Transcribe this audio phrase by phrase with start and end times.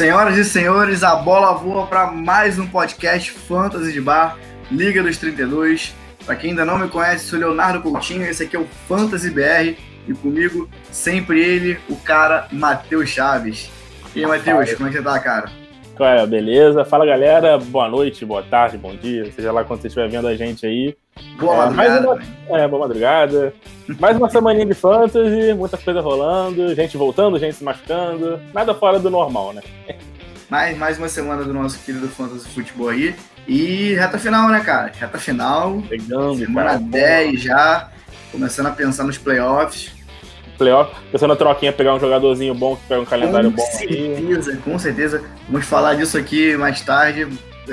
[0.00, 4.38] Senhoras e senhores, a bola voa para mais um podcast Fantasy de Bar,
[4.70, 5.94] Liga dos 32.
[6.24, 9.78] Para quem ainda não me conhece, sou Leonardo Coutinho, esse aqui é o Fantasy BR
[10.08, 13.70] e comigo sempre ele, o cara Matheus Chaves.
[14.16, 15.59] E aí, Matheus, como é que você tá, cara?
[16.00, 16.82] Qual é, beleza?
[16.82, 20.34] Fala galera, boa noite, boa tarde, bom dia, seja lá quando você estiver vendo a
[20.34, 20.96] gente aí.
[21.38, 22.22] Boa é, madrugada.
[22.48, 23.52] Uma, é, boa madrugada.
[23.98, 28.98] Mais uma semaninha de fantasy, muita coisa rolando, gente voltando, gente se machucando, nada fora
[28.98, 29.60] do normal, né?
[30.48, 33.14] Mais, mais uma semana do nosso querido Fantasy Futebol aí.
[33.46, 34.90] E reta final, né, cara?
[34.98, 35.82] Reta final.
[35.86, 36.80] Pegando, semana cara.
[36.80, 37.90] 10 já.
[38.32, 39.92] Começando a pensar nos playoffs.
[40.60, 43.78] Playoff, pensando na troquinha, pegar um jogadorzinho bom que pega um calendário com bom aí.
[43.78, 45.24] certeza, com certeza.
[45.48, 47.26] Vamos falar disso aqui mais tarde.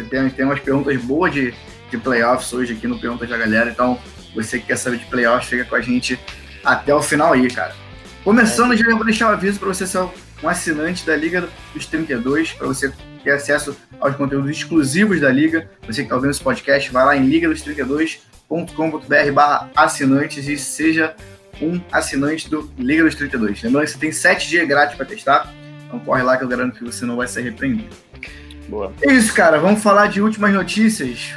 [0.09, 1.53] Tem, tem umas perguntas boas de,
[1.91, 3.69] de playoffs hoje aqui no Perguntas da Galera.
[3.69, 3.99] Então,
[4.33, 6.17] você que quer saber de playoffs, fica com a gente
[6.63, 7.75] até o final aí, cara.
[8.23, 10.07] Começando, já vou deixar o aviso para você ser
[10.41, 15.69] um assinante da Liga dos 32, para você ter acesso aos conteúdos exclusivos da Liga.
[15.85, 21.13] Você que está ouvindo esse podcast, vai lá em ligados32.com.br barra assinantes e seja
[21.61, 23.63] um assinante do Liga dos 32.
[23.63, 25.53] Lembrando que você tem 7 dias grátis para testar,
[25.85, 27.95] então corre lá que eu garanto que você não vai ser repreendido.
[28.67, 28.91] Boa.
[29.01, 29.59] É isso, cara.
[29.59, 31.33] Vamos falar de últimas notícias.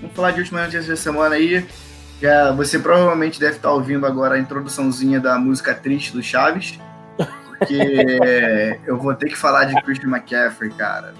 [0.00, 1.66] Vamos falar de últimas notícias da semana aí.
[2.20, 6.78] Já, você provavelmente deve estar ouvindo agora a introduçãozinha da música triste do Chaves.
[7.16, 8.20] Porque
[8.86, 11.14] eu vou ter que falar de Christian McCaffrey, cara.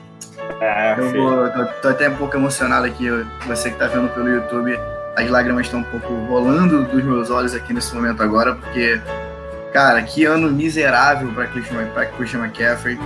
[0.61, 3.07] É, Eu vou, tô, tô até um pouco emocionado aqui.
[3.47, 4.79] Você que tá vendo pelo YouTube,
[5.17, 9.01] as lágrimas estão um pouco rolando dos meus olhos aqui nesse momento agora, porque,
[9.73, 12.99] cara, que ano miserável para Christian, McCaffrey.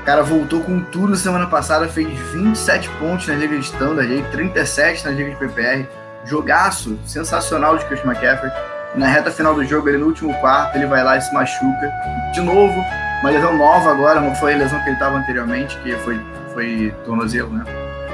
[0.00, 4.24] O cara voltou com tudo semana passada, fez 27 pontos na Liga de Standard, aí,
[4.30, 5.86] 37 na Liga de PPR.
[6.24, 8.52] Jogaço sensacional de Christian McCaffrey.
[8.94, 11.92] Na reta final do jogo, ele no último quarto, ele vai lá e se machuca.
[12.32, 12.74] De novo,
[13.20, 16.20] uma lesão nova agora, não foi a lesão que ele estava anteriormente, que foi,
[16.54, 17.64] foi tornozelo, né?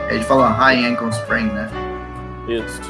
[0.09, 1.69] A gente fala high ankle sprain, né?
[2.49, 2.81] Isso.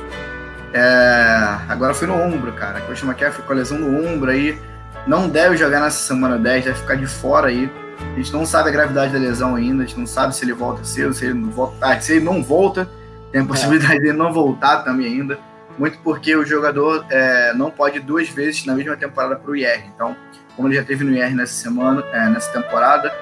[0.73, 2.81] É, agora foi no ombro, cara.
[2.83, 4.59] Christian McCaffrey com a lesão no ombro aí.
[5.07, 7.71] Não deve jogar nessa semana 10, deve ficar de fora aí.
[7.99, 10.53] A gente não sabe a gravidade da lesão ainda, a gente não sabe se ele
[10.53, 11.77] volta cedo, se ele não volta.
[11.81, 12.89] Ah, se ele não volta,
[13.33, 15.39] tem a possibilidade dele não voltar também ainda.
[15.79, 19.57] Muito porque o jogador é, não pode ir duas vezes na mesma temporada para o
[19.57, 19.85] IR.
[19.95, 20.17] Então,
[20.55, 23.13] como ele já teve no IR nessa semana, é, nessa temporada,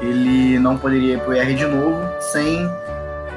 [0.00, 2.68] ele não poderia ir para o IR de novo sem,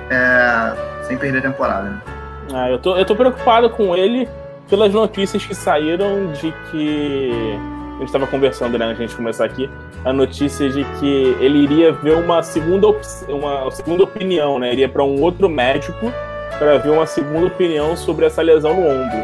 [0.09, 1.89] é, sem perder a temporada.
[1.89, 2.14] né?
[2.53, 4.27] Ah, eu, tô, eu tô preocupado com ele
[4.69, 7.31] pelas notícias que saíram de que.
[7.95, 9.69] A gente estava conversando, né, antes de a gente começar aqui,
[10.03, 14.73] a notícia de que ele iria ver uma segunda, op- uma segunda opinião, né?
[14.73, 16.11] Iria para um outro médico
[16.59, 19.17] para ver uma segunda opinião sobre essa lesão no ombro.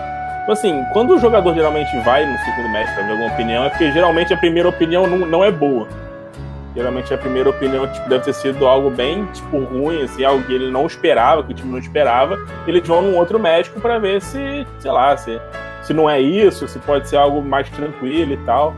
[0.43, 3.69] Então, assim, quando o jogador geralmente vai no segundo médico para ver alguma opinião, é
[3.69, 5.87] porque geralmente a primeira opinião não, não é boa.
[6.75, 10.53] Geralmente a primeira opinião tipo, deve ter sido algo bem tipo, ruim, assim, algo que
[10.53, 12.37] ele não esperava, que o time não esperava.
[12.65, 15.39] Eles vão num outro médico para ver se, sei lá, se,
[15.83, 18.73] se não é isso, se pode ser algo mais tranquilo e tal.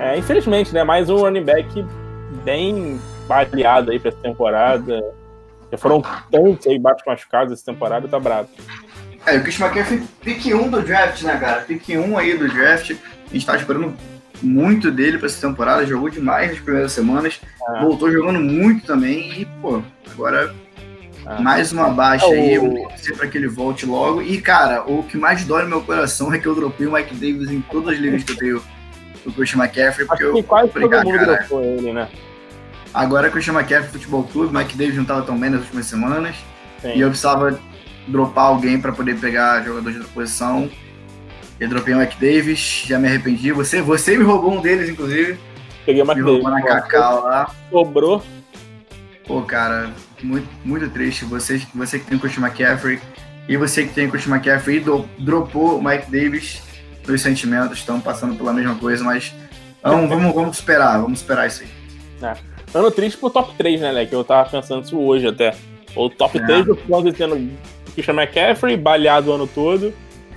[0.00, 0.82] É, infelizmente, né?
[0.82, 1.84] Mais um running back
[2.44, 5.02] bem baleado aí pra essa temporada.
[5.70, 8.48] Já foram tantos aí baixos machucados essa temporada, tá bravo.
[9.26, 11.62] É, o Christian McCaffrey, pick 1 do draft, né, cara?
[11.62, 12.90] Pick 1 aí do draft.
[12.90, 13.94] A gente tá esperando
[14.44, 15.86] muito dele pra essa temporada.
[15.86, 17.40] Jogou demais nas primeiras semanas.
[17.68, 17.80] Ah.
[17.82, 19.40] Voltou jogando muito também.
[19.40, 19.82] E, pô,
[20.12, 20.54] agora
[21.26, 21.40] Ah.
[21.40, 22.58] mais uma baixa É, aí.
[22.60, 24.20] torcer pra que ele volte logo.
[24.22, 27.14] E, cara, o que mais dói no meu coração é que eu dropei o Mike
[27.14, 28.62] Davis em todas as ligas que eu tenho
[29.26, 30.06] o Christian McCaffrey.
[30.06, 32.08] Porque Acho que eu quase falei, todo mundo dropou ele, né?
[32.92, 36.36] agora Christian McCaffrey Futebol Clube, Mike Davis não tava tão bem nas últimas semanas.
[36.82, 36.92] Sim.
[36.94, 37.58] E eu precisava
[38.06, 40.68] dropar alguém para poder pegar jogadores da posição.
[41.60, 43.52] Eu dropei o Mike Davis, já me arrependi.
[43.52, 45.38] Você, você me roubou um deles, inclusive.
[45.86, 47.54] Peguei uma Me roubou na Cacau lá.
[47.70, 48.22] Sobrou.
[49.26, 49.90] Pô, cara,
[50.22, 51.24] muito, muito triste.
[51.24, 53.00] Você, você que tem o Christian McCaffrey
[53.48, 56.62] e você que tem o Christian McCaffrey e do, dropou o Mike Davis.
[57.06, 59.32] Meus sentimentos estão passando pela mesma coisa, mas
[59.82, 61.68] vamos, vamos, vamos esperar, vamos esperar isso aí.
[62.72, 64.14] Ano triste pro top 3, né, Leque?
[64.14, 65.54] Eu tava pensando isso hoje até.
[65.94, 66.44] O top É.
[66.44, 67.50] 3 do Fantasy tendo
[67.92, 69.92] Christian McCaffrey, baleado o ano todo.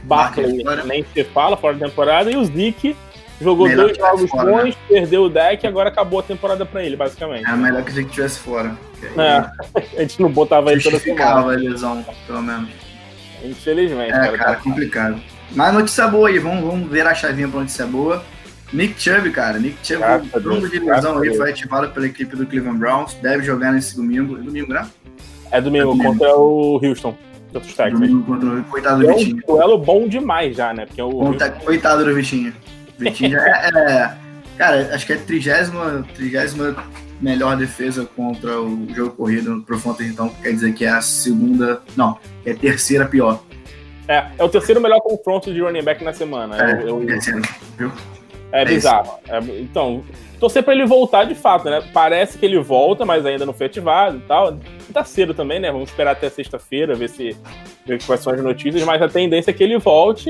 [0.08, 2.32] Barkley, nem se fala, fora da temporada.
[2.32, 2.96] E o Zeke
[3.40, 6.84] jogou Melhor dois jogos fora, bons, perdeu o deck e agora acabou a temporada pra
[6.84, 7.48] ele, basicamente.
[7.48, 8.76] É melhor que a gente estivesse fora.
[9.04, 11.24] aí É, a gente não botava ele toda semana.
[11.42, 12.70] A lesão, pelo menos.
[13.44, 14.38] Infelizmente, É, cara.
[14.38, 15.22] cara, complicado.
[15.52, 18.24] Mas notícia boa aí, vamos, vamos ver a chavinha pra notícia boa.
[18.74, 19.58] Nick Chubb, cara.
[19.60, 20.02] Nick Chubb,
[20.42, 23.14] Deus, de a aí, foi ativado pela equipe do Cleveland Browns.
[23.16, 24.38] Deve jogar nesse domingo.
[24.38, 24.88] É domingo, né?
[25.52, 26.12] É domingo, É domingo.
[26.12, 27.16] contra o Houston.
[27.54, 28.00] Outros Texans.
[28.00, 29.44] Domingo contra o coitado do É um Vitinho.
[29.48, 30.86] duelo bom demais já, né?
[30.86, 32.54] Porque o Conta- Coitado do Vitinho.
[32.98, 34.14] Vitinho já é, é-
[34.58, 36.76] Cara, acho que é trigésima, trigésima
[37.22, 41.82] melhor defesa contra o jogo corrido pro Fantasy, então quer dizer que é a segunda.
[41.96, 43.40] Não, é a terceira pior.
[44.08, 46.56] É, é o terceiro melhor confronto de running back na semana.
[46.58, 47.90] É, eu, eu,
[48.52, 49.12] é, É bizarro.
[49.28, 50.04] É, então,
[50.40, 51.82] torcer pra ele voltar de fato, né?
[51.94, 54.58] Parece que ele volta, mas ainda não foi ativado e tal.
[54.90, 55.72] E tá cedo também, né?
[55.72, 57.36] Vamos esperar até sexta-feira, ver se
[57.86, 60.30] ver quais são as notícias, mas a tendência é que ele volte.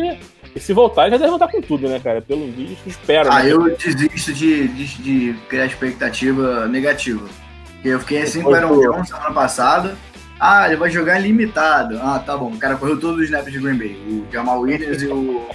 [0.55, 2.21] E se voltar, já deve voltar com tudo, né, cara?
[2.21, 3.31] Pelo visto, espero.
[3.31, 3.51] Ah, né?
[3.51, 7.27] eu desisto de, de, de criar expectativa negativa.
[7.73, 8.79] Porque eu fiquei assim com o Aaron.
[8.79, 9.95] Jones semana passada.
[10.39, 11.99] Ah, ele vai jogar limitado.
[12.01, 12.51] Ah, tá bom.
[12.51, 13.95] O cara correu todos os snaps de Green Bay.
[14.07, 15.47] O Jamal Williams e o.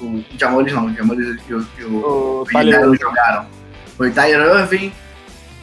[0.00, 3.46] O Jamal Williams não, o Jamal Williams e o, o, O o jogaram.
[3.98, 4.92] Foi Tyler Irving,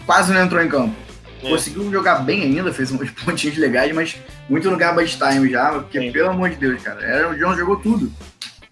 [0.06, 0.94] quase não entrou em campo.
[1.42, 1.50] É.
[1.50, 4.18] Conseguiu jogar bem ainda, fez uns pontinhos legais, mas
[4.50, 7.00] muito no garbage time já, porque pelo amor de Deus, cara.
[7.02, 8.12] Aaron Jones jogou tudo.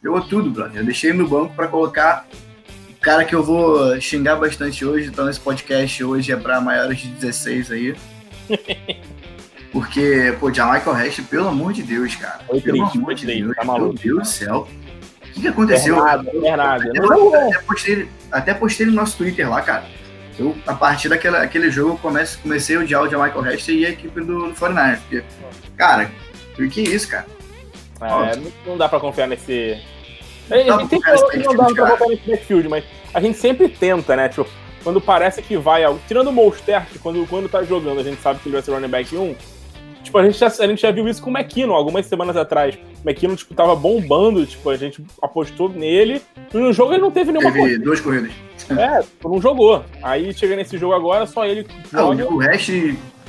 [0.04, 0.82] Jogou tudo, brother.
[0.82, 2.28] Eu deixei ele no banco pra colocar
[2.90, 7.00] o cara que eu vou xingar bastante hoje, então esse podcast hoje é pra maiores
[7.00, 7.96] de 16 aí.
[9.72, 12.42] Porque, pô, Jamaica Rest, pelo amor de Deus, cara.
[12.46, 14.00] Foi pelo triste, amor de Deus, tá meu maluco.
[14.00, 14.68] Deus do céu.
[15.22, 15.96] O que, que aconteceu?
[15.96, 16.90] Bernardo, Bernardo.
[16.90, 17.36] Até, Não jogou.
[17.36, 19.86] até postei, até postei no nosso Twitter lá, cara.
[20.38, 23.86] Eu, a partir daquele aquele jogo, eu comece, comecei a odiar o Jamaica Rest e
[23.86, 25.00] a equipe do, do 49ers.
[25.02, 25.24] Porque,
[25.78, 26.10] cara,
[26.58, 27.28] o que é isso, cara?
[28.32, 29.80] É, não- não dá pra confiar nesse.
[30.52, 32.84] A gente sempre falou que não dá pra confiar nesse backfield, mas
[33.14, 34.28] a gente sempre tenta, né?
[34.28, 34.48] Tipo,
[34.84, 35.84] quando parece que vai.
[36.08, 38.90] Tirando o Mostert, quando, quando tá jogando, a gente sabe que ele vai ser running
[38.90, 39.36] back 1.
[40.04, 42.76] Tipo, a gente, já, a gente já viu isso com o McKinnon algumas semanas atrás.
[43.04, 46.22] O McKinnon, tipo, tava bombando, tipo, a gente apostou nele.
[46.54, 48.32] E no jogo ele não teve nenhuma Teve duas corridas.
[48.70, 49.84] É, não jogou.
[50.04, 52.34] Aí chega nesse jogo agora, só ele Não, joga.
[52.34, 52.70] o Rest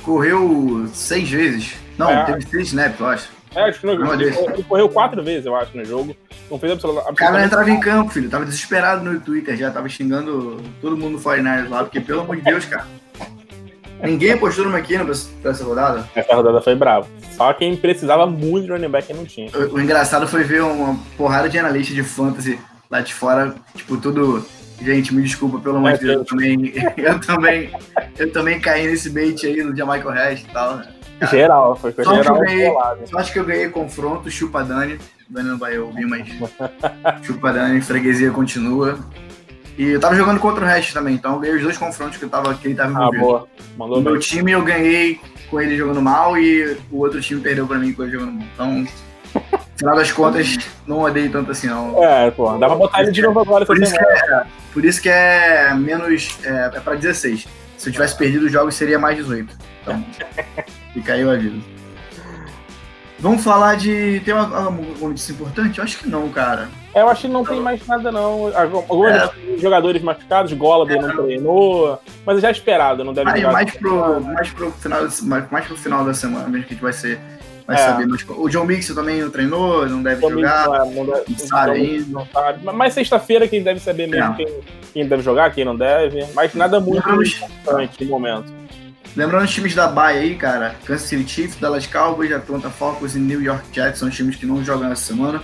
[0.03, 1.75] correu seis vezes.
[1.97, 2.25] Não, É.
[2.25, 3.29] teve seis snaps, eu acho.
[3.55, 6.15] É, acho que no, Não, ele, ele correu quatro vezes, eu acho, no jogo.
[6.51, 8.29] Não fez absolu- O cara absolutamente entrava em campo, filho.
[8.29, 12.35] Tava desesperado no Twitter já, tava xingando todo mundo no 49ers lá, porque pelo amor
[12.35, 12.85] de Deus, cara.
[14.03, 16.07] Ninguém apostou no McKinnon pra, essa rodada.
[16.15, 17.07] Essa rodada foi brava.
[17.35, 19.49] Só quem precisava muito de running back não tinha.
[19.53, 22.59] O, o engraçado foi ver uma porrada de analista de fantasy
[22.89, 24.45] lá de fora, tipo, tudo.
[24.81, 27.71] Gente, me desculpa, pelo amor de Deus, eu também, eu também,
[28.19, 30.87] eu também caí nesse bait aí no Jamaica Rest e tal, né?
[31.31, 32.67] Geral, foi Só que geral eu ganhei.
[32.67, 34.99] Eu acho que eu ganhei confronto, chupa Dani.
[35.29, 36.27] Dani não vai ouvir, mas
[37.23, 38.99] chupa Dani, freguesia continua.
[39.77, 42.23] E eu tava jogando contra o Rest também, então eu ganhei os dois confrontos que,
[42.23, 43.23] eu tava, que ele tava Ah, envolvido.
[43.23, 43.47] boa.
[43.77, 44.21] Mandou meu bem.
[44.21, 45.19] time eu ganhei
[45.49, 48.45] com ele jogando mal e o outro time perdeu pra mim com ele jogando mal.
[48.53, 50.57] Então, no final das contas,
[50.87, 52.01] não odeio tanto assim, não.
[52.03, 54.43] É, pô, dá pra botar ele de novo agora Por isso, que semana.
[54.43, 56.37] é, por isso que é menos.
[56.45, 57.45] É, é pra 16.
[57.77, 59.53] Se eu tivesse perdido os jogos, seria mais 18.
[59.81, 60.05] Então,
[60.93, 61.61] fica aí o aviso.
[63.25, 64.21] Vamos falar de.
[64.23, 65.79] Tem uma, uma notícia importante?
[65.79, 66.69] Eu acho que não, cara.
[66.93, 68.51] É, eu acho que não tem mais nada, não.
[68.55, 69.31] Alguns É.
[69.57, 73.53] jogadores machucados, Golladay não treinou, mas já é esperado, não deve Aí, jogar.
[73.53, 76.83] mais, pro, mais, pro final, mais, mais pro final da semana mesmo que a gente
[76.83, 77.19] vai ser.
[77.65, 77.79] Vai É.
[77.79, 78.05] saber.
[78.05, 80.67] Mas, o John Mixon também não treinou, não deve jogar.
[80.67, 82.59] não é- não deve- não sabe não- não sabe.
[82.75, 84.35] Mas- sexta-feira quem deve saber mesmo É.
[84.35, 84.47] quem,
[84.93, 86.23] quem deve jogar, quem não deve.
[86.35, 88.53] Mas nada muito importante no momento.
[89.15, 90.75] Lembrando os times da Bay aí, cara.
[90.85, 94.45] Kansas City Chiefs, Dallas Cowboys, Atlanta Falcons e New York Jets são os times que
[94.45, 95.41] não jogam essa semana.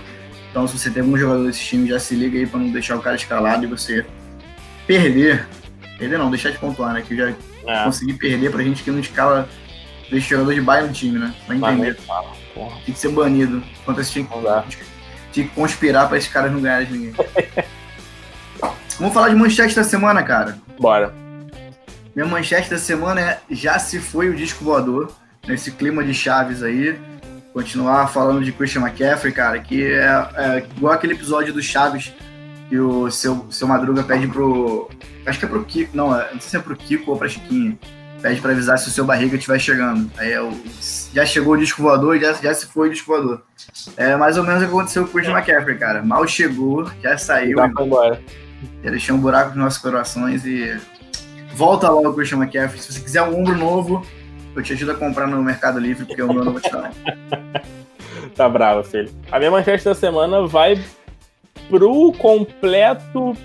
[0.49, 2.97] Então, se você tem algum jogador desses times, já se liga aí pra não deixar
[2.97, 4.05] o cara escalado e você
[4.85, 5.47] perder.
[5.97, 7.01] Perder não, deixar de pontuar, né?
[7.07, 9.47] Que eu já É, consegui perder pra gente que não escala
[10.09, 11.33] deixa jogador de Bay no time, né?
[11.45, 11.97] Pra mas entender.
[12.85, 13.63] Tem que ser banido.
[13.81, 14.27] Enquanto esse time
[15.31, 17.13] tinha que conspirar pra esses caras não ganharem de ninguém.
[18.99, 20.57] Vamos falar de manchete da semana, cara.
[20.79, 21.13] Bora.
[22.15, 25.11] Minha manchete da semana é Já se foi o disco voador,
[25.47, 26.99] nesse clima de Chaves aí.
[27.53, 32.13] Continuar falando de Christian McCaffrey, cara, que é, é igual aquele episódio do Chaves
[32.69, 34.89] que o seu, seu Madruga pede pro.
[35.25, 37.27] Acho que é pro Kiko, não, é- não sei se é pro Kiko ou pra
[37.27, 37.77] Chiquinha.
[38.21, 40.09] Pede pra avisar se o seu barriga estiver chegando.
[40.17, 40.51] Aí é o,
[41.13, 43.41] já chegou o disco voador, já, já se foi o disco voador.
[43.97, 46.01] É mais ou menos o que aconteceu com o Christian McCaffrey, cara.
[46.03, 48.21] Mal chegou, já saiu, Já foi embora.
[48.83, 50.77] já deixou um buraco nos nossos corações e
[51.53, 52.81] volta logo Christian McCaffrey.
[52.81, 54.05] Se você quiser um ombro novo,
[54.55, 56.91] eu te ajudo a comprar no Mercado Livre, porque o meu não vou te dar.
[58.35, 59.11] Tá bravo, filho.
[59.29, 60.81] A minha manchete da semana vai
[61.69, 63.35] pro completo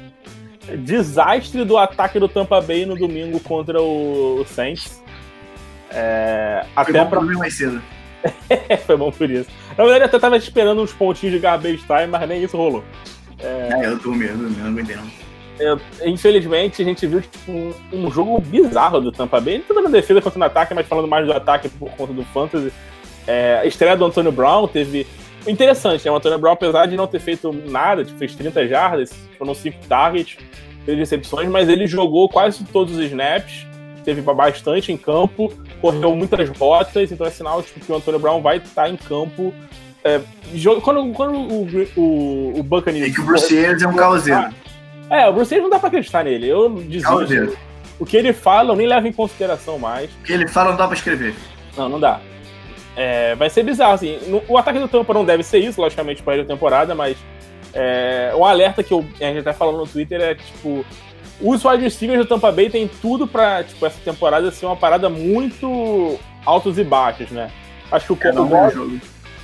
[0.78, 5.02] desastre do ataque do Tampa Bay no domingo contra o Saints.
[5.90, 7.20] É, Foi até bom pra...
[7.20, 7.82] mim mais cedo.
[8.86, 9.48] Foi bom por isso.
[9.76, 12.84] Na verdade, eu até tava esperando uns pontinhos de garbage time, mas nem isso rolou.
[13.38, 15.25] É, eu tô medo, eu não aguentei não.
[15.58, 19.64] Eu- infelizmente, a gente viu tipo, um, um jogo bizarro do Tampa Bay.
[19.66, 22.72] Tanto na defesa quanto no ataque, mas falando mais do ataque por conta do Fantasy.
[23.26, 25.06] É, a estreia do Antônio Brown teve.
[25.46, 26.10] Interessante, né?
[26.10, 29.78] O Antônio Brown, apesar de não ter feito nada, tipo, fez 30 jardas, foram 5
[29.88, 30.36] targets,
[30.84, 33.66] 3 recepções, mas ele jogou quase todos os snaps.
[34.04, 38.40] teve bastante em campo, correu muitas rotas, então é sinal tipo, que o Antônio Brown
[38.40, 39.52] vai estar em campo.
[40.04, 40.20] É,
[40.82, 43.10] quando, quando o, o, o Buccaneers...
[43.10, 44.48] É que o Bruce Arians é um causeiro.
[45.10, 46.48] É, o Bruce Arians não dá pra acreditar nele.
[46.48, 47.56] Eu desisto.
[47.98, 50.10] O que ele fala eu nem levo em consideração mais.
[50.10, 51.34] O que ele fala não dá pra escrever.
[51.76, 52.20] Não, não dá.
[52.96, 54.18] É, vai ser bizarro, assim.
[54.48, 57.16] O ataque do Tampa não deve ser isso, logicamente, para a temporada, mas
[57.74, 60.84] é, um alerta que eu, a gente até falando no Twitter é, tipo,
[61.40, 65.10] os wide receivers do Tampa Bay tem tudo pra, tipo, essa temporada ser uma parada
[65.10, 67.50] muito altos e baixos, né?
[67.92, 69.00] Acho que o, é, o, Godwin,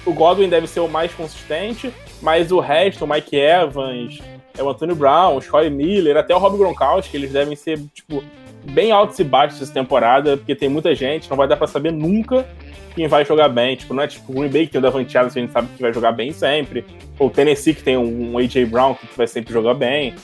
[0.07, 1.93] o Godwin deve ser o mais consistente,
[2.23, 4.19] mas o resto, o Mike Evans,
[4.57, 8.23] é o Antônio Brown, o Troy Miller, até o Rob Gronkowski, eles devem ser, tipo,
[8.65, 11.93] bem altos e baixos essa temporada, porque tem muita gente, não vai dar para saber
[11.93, 12.47] nunca
[12.95, 13.77] quem vai jogar bem.
[13.77, 15.69] Tipo, não é tipo o Green Bay que tem o Davante Adams, a gente sabe
[15.75, 16.85] que vai jogar bem sempre.
[17.19, 20.15] Ou o Tennessee que tem um, AJ Brown que vai sempre jogar bem.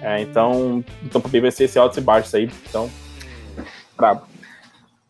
[0.00, 2.50] É, então, o Tampa Bay vai ser esse altos e baixos aí.
[2.68, 2.90] Então,
[3.96, 4.26] brabo.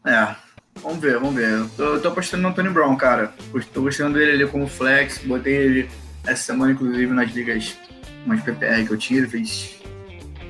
[0.06, 0.34] É,
[0.82, 1.50] vamos ver, vamos ver.
[1.50, 3.32] Eu tô, eu tô apostando no Anthony Brown, cara.
[3.72, 5.18] Tô gostando dele ali como flex.
[5.18, 5.90] Botei ele
[6.26, 7.76] essa semana, inclusive, nas ligas,
[8.24, 9.18] umas PPR que eu.
[9.18, 9.74] Ele fez,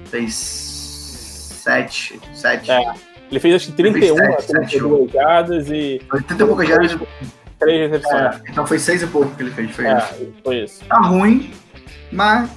[0.06, 0.34] fez
[1.64, 2.70] 7, 7.
[2.70, 2.94] É.
[3.30, 4.14] Ele fez acho que 31
[4.46, 6.00] 32 jardas e.
[6.12, 6.98] 80 e poucas jardas.
[7.58, 8.36] 3 recepções.
[8.36, 9.70] É, então foi 6 e pouco que ele fez.
[9.70, 10.34] Foi, é, isso.
[10.44, 10.84] foi isso.
[10.84, 11.52] Tá ruim,
[12.12, 12.50] mas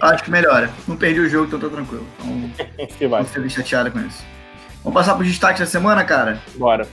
[0.00, 0.70] acho que melhora.
[0.86, 2.06] Não perdi o jogo, então tô tranquilo.
[2.18, 3.20] Então, que vai.
[3.20, 4.24] Não fiquei chateado com isso.
[4.82, 6.40] Vamos passar pro destaque da semana, cara?
[6.56, 6.86] Bora.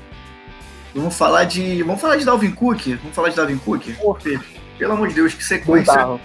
[0.94, 1.82] Vamos falar de.
[1.84, 2.88] Vamos falar de Dalvin Cook?
[3.02, 3.84] Vamos falar de Dalvin Cook?
[4.22, 4.40] Fê,
[4.78, 6.20] pelo amor de Deus, que sequência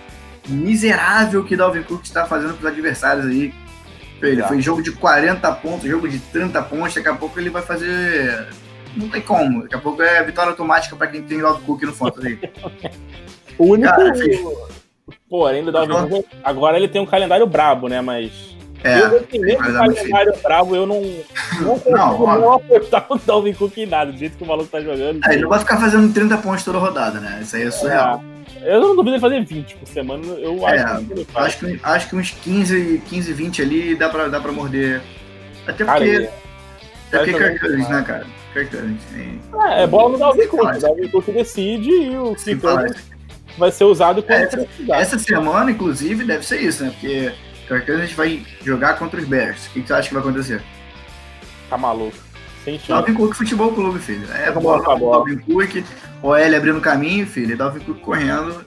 [0.50, 3.52] miserável que Dalvin Cook está fazendo pros adversários aí.
[4.22, 7.62] Ele foi jogo de 40 pontos, jogo de 30 pontos, daqui a pouco ele vai
[7.62, 8.48] fazer.
[8.94, 9.62] Não tem como.
[9.62, 12.38] Daqui a pouco é vitória automática para quem tem Dalvin Cook no fantasy.
[13.56, 13.88] o único.
[13.88, 14.40] Cara, fez...
[15.28, 18.00] Porém, do Dalvin Cook, agora ele tem um calendário brabo, né?
[18.00, 18.59] Mas.
[18.82, 21.02] É, eu, assim, mesmo é calendário brabo, eu não,
[21.60, 24.70] não consigo não, não apostar no Dalvin Cook em nada, do jeito que o maluco
[24.70, 25.20] tá jogando.
[25.24, 27.40] É, ele não vai ficar fazendo 30 pontos toda rodada, né?
[27.42, 28.22] Isso aí é surreal.
[28.62, 28.74] É.
[28.74, 30.24] Eu não duvido ele fazer 20 por semana.
[30.24, 34.28] Eu é, acho, que acho, que, acho que uns 15, 15, 20 ali dá pra,
[34.28, 35.02] dá pra morder.
[35.66, 36.30] Até porque.
[37.08, 38.26] Até porque Kirk Cousins, né, cara?
[38.52, 39.00] Kirk Cousins.
[39.68, 40.76] É, é bola no Dalvin Cook.
[40.76, 42.62] O Dalvin Cook decide e o Kirk
[43.58, 46.90] vai ser usado quando essa, essa semana, inclusive, deve ser isso, né?
[46.90, 47.32] Porque
[47.70, 49.68] Kirk Cousins vai jogar contra os Bears.
[49.68, 50.60] O que, você acha que vai acontecer?
[51.68, 52.16] Tá maluco.
[52.88, 54.26] Dalvin Cook Futebol Clube, filho.
[54.32, 55.24] É bola, bola.
[55.24, 55.84] Dalvin Cook,
[56.20, 58.64] o L abrindo caminho, filho, Dalvin Cook correndo.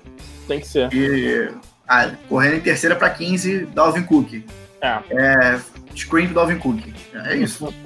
[0.48, 0.92] Tem que ser.
[0.94, 1.52] E,
[1.88, 4.42] ah, correndo em terceira para 15, Dalvin Cook.
[4.82, 5.00] É.
[5.12, 5.60] é
[5.96, 6.82] screen do Dalvin Cook.
[7.14, 7.74] É isso.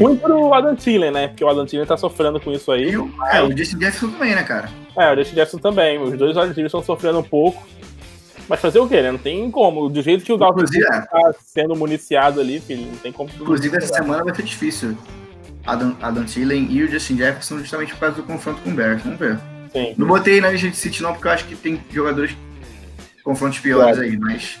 [0.00, 1.28] Muito pro Adam Thielen, né?
[1.28, 2.90] Porque o Adam Thielen tá sofrendo com isso aí.
[2.92, 4.70] E o, é, o Justin Jefferson também, né, cara?
[4.96, 5.98] É, o Justin Jefferson também.
[5.98, 7.66] Os dois Adam Thielen estão sofrendo um pouco.
[8.48, 9.10] Mas fazer o quê, né?
[9.10, 9.88] Não tem como.
[9.88, 11.00] Do jeito que o Dalvin Cook é.
[11.00, 13.28] tá sendo municiado ali, filho, não tem como.
[13.28, 14.96] Inclusive, essa semana vai ser difícil.
[15.66, 19.02] Adam, Adam Thielen e o Justin Jefferson justamente por causa do confronto com o Bears.
[19.02, 19.38] Vamos ver.
[19.72, 19.94] Sim.
[19.98, 22.36] Não botei na lista de City não, porque eu acho que tem jogadores
[23.24, 24.60] confrontos piores aí, mas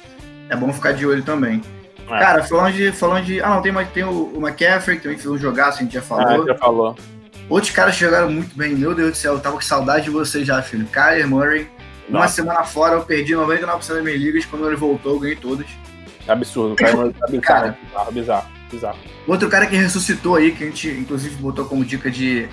[0.50, 1.62] é bom ficar de olho também.
[2.08, 2.18] É.
[2.18, 3.40] Cara, falando de, falando de.
[3.40, 6.02] Ah, não, tem, tem o, o McCaffrey, que também fez um jogaço, a gente já
[6.02, 6.42] falou.
[6.42, 6.96] Ah, já falou.
[7.48, 10.44] Outros caras jogaram muito bem, meu Deus do céu, eu tava com saudade de você
[10.44, 10.84] já, filho.
[10.86, 11.68] Kyler Murray,
[12.08, 12.24] Nossa.
[12.24, 15.66] uma semana fora, eu perdi 99% das minhas ligas, quando ele voltou, eu ganhei todas.
[16.28, 18.46] Absurdo, o Kyler Murray tá bizarro, cara, bizarro, bizarro.
[18.70, 18.98] Bizarro.
[19.26, 22.48] Outro cara que ressuscitou aí, que a gente inclusive botou como dica de,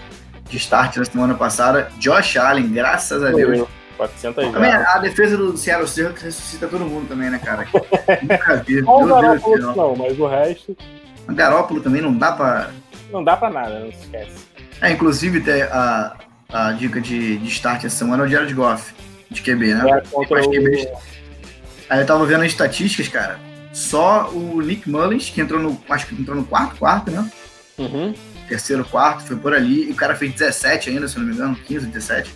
[0.47, 3.67] de start na semana passada, Josh Allen, graças a Deus.
[3.97, 7.67] 400 também a defesa do Seattle Seahawks ressuscita todo mundo também, né, cara?
[8.21, 8.81] Nunca vi.
[8.81, 9.75] Meu Deus do céu.
[9.75, 10.77] Não, mas o resto.
[11.27, 12.71] O Garópolo também não dá pra.
[13.11, 14.45] Não dá pra nada, não se esquece.
[14.81, 16.15] É, inclusive a,
[16.51, 18.93] a dica de, de start essa semana é o Jared Goff,
[19.33, 19.89] de QB, né?
[19.89, 20.51] É, contra o...
[21.89, 23.39] Aí eu tava vendo as estatísticas, cara.
[23.73, 25.81] Só o Nick Mullins, que entrou no.
[25.89, 27.29] Acho que entrou no quarto, quarto, né?
[27.77, 28.13] Uhum.
[28.47, 29.89] Terceiro, quarto, foi por ali.
[29.89, 32.33] E o cara fez 17 ainda, se não me engano, 15, 17.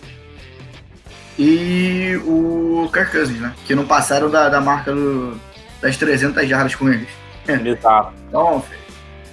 [1.38, 3.54] E o Kirk Cousins, né?
[3.64, 5.40] Que não passaram da, da marca do,
[5.80, 7.08] das 300 jardas com eles.
[7.46, 8.12] Exato.
[8.28, 8.80] então, filho.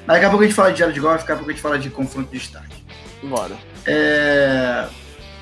[0.06, 1.80] Daqui a pouco a gente fala de Jared Goff, daqui a pouco a gente fala
[1.80, 2.86] de confronto de destaque.
[3.24, 3.56] Bora.
[3.88, 4.86] É...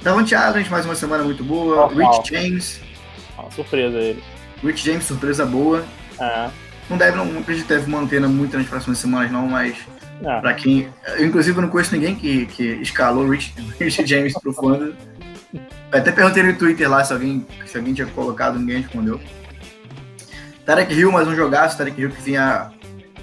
[0.03, 1.86] Davante Adams, mais uma semana muito boa.
[1.86, 2.24] Oh, Rich oh.
[2.25, 2.81] James.
[3.55, 4.22] Surpresa ele.
[4.62, 5.86] Rich James, surpresa boa.
[6.19, 6.50] É.
[6.89, 9.77] Não deve, não, acredito que deve manter muito nas próximas semanas, não, mas
[10.22, 10.41] é.
[10.41, 10.89] pra quem.
[11.17, 14.93] Eu, inclusive, eu não conheço ninguém que, que escalou Rich, Rich James pro fundo.
[15.89, 19.22] Até perguntei no Twitter lá se alguém, se alguém tinha colocado, ninguém respondeu.
[20.65, 22.72] Tarek Hill, mais um jogaço, Tarek Hill que vinha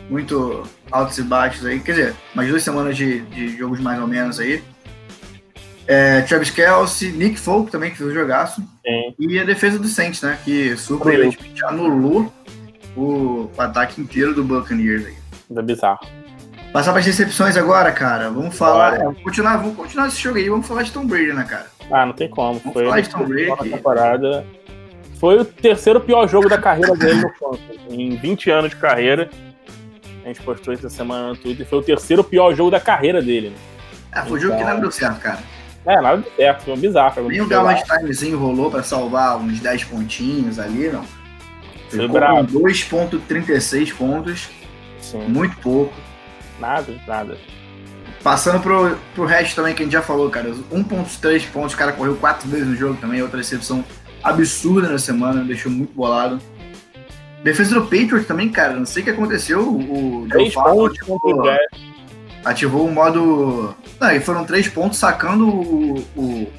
[0.08, 4.06] muito altos e baixos aí, quer dizer, mais duas semanas de, de jogos mais ou
[4.06, 4.62] menos aí.
[5.92, 8.60] É, Travis Kelsey, Nick Folk também, que fez o jogaço.
[8.60, 9.12] Sim.
[9.18, 10.38] E a defesa do Saints, né?
[10.44, 12.32] Que surpreendentemente anulou
[12.96, 15.16] o, o ataque inteiro do Buccaneers aí.
[15.56, 16.06] É bizarro.
[16.72, 18.30] Passar para as decepções agora, cara.
[18.30, 18.98] Vamos falar.
[18.98, 20.48] Vamos continuar, vamos continuar esse jogo aí.
[20.48, 21.66] Vamos falar de Tom Brady, né, cara?
[21.90, 22.60] Ah, não tem como.
[22.60, 23.70] Vamos Foi falar de Tom Brady.
[23.70, 24.46] temporada.
[25.18, 27.80] Foi o terceiro pior jogo da carreira dele no Fantasy.
[27.90, 29.28] Em 20 anos de carreira.
[30.24, 31.66] A gente postou essa semana no Twitter.
[31.66, 33.48] Foi o terceiro pior jogo da carreira dele.
[33.48, 33.56] Né?
[34.14, 35.40] É, foi um jogo que nada deu certo, cara.
[35.86, 36.64] É, nada deu certo.
[36.64, 37.28] Foi um bizarro.
[37.28, 41.04] Nem o Gallant Timezinho rolou pra salvar uns 10 pontinhos ali, não.
[41.88, 42.46] Foi bravo.
[42.46, 44.48] com 2,36 pontos.
[45.00, 45.26] Sim.
[45.28, 45.94] Muito pouco.
[46.58, 47.38] Nada, nada.
[48.22, 50.50] Passando pro, pro resto também, que a gente já falou, cara.
[50.50, 53.82] os 1.3 pontos, o cara correu quatro vezes no jogo também, outra recepção
[54.22, 56.38] absurda na semana, me deixou muito bolado.
[57.42, 59.66] Defesa do Patriot também, cara, não sei o que aconteceu.
[59.66, 61.89] O Joe pontos contra o Jets.
[62.44, 63.74] Ativou o modo.
[64.00, 65.98] Não, e foram três pontos sacando o.
[66.16, 66.52] o-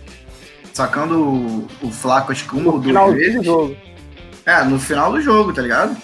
[0.74, 3.46] sacando o, o Flaco, acho que uma ou No duas finalzinho do vezes.
[3.46, 3.76] jogo.
[4.46, 5.96] É, no final do jogo, tá ligado?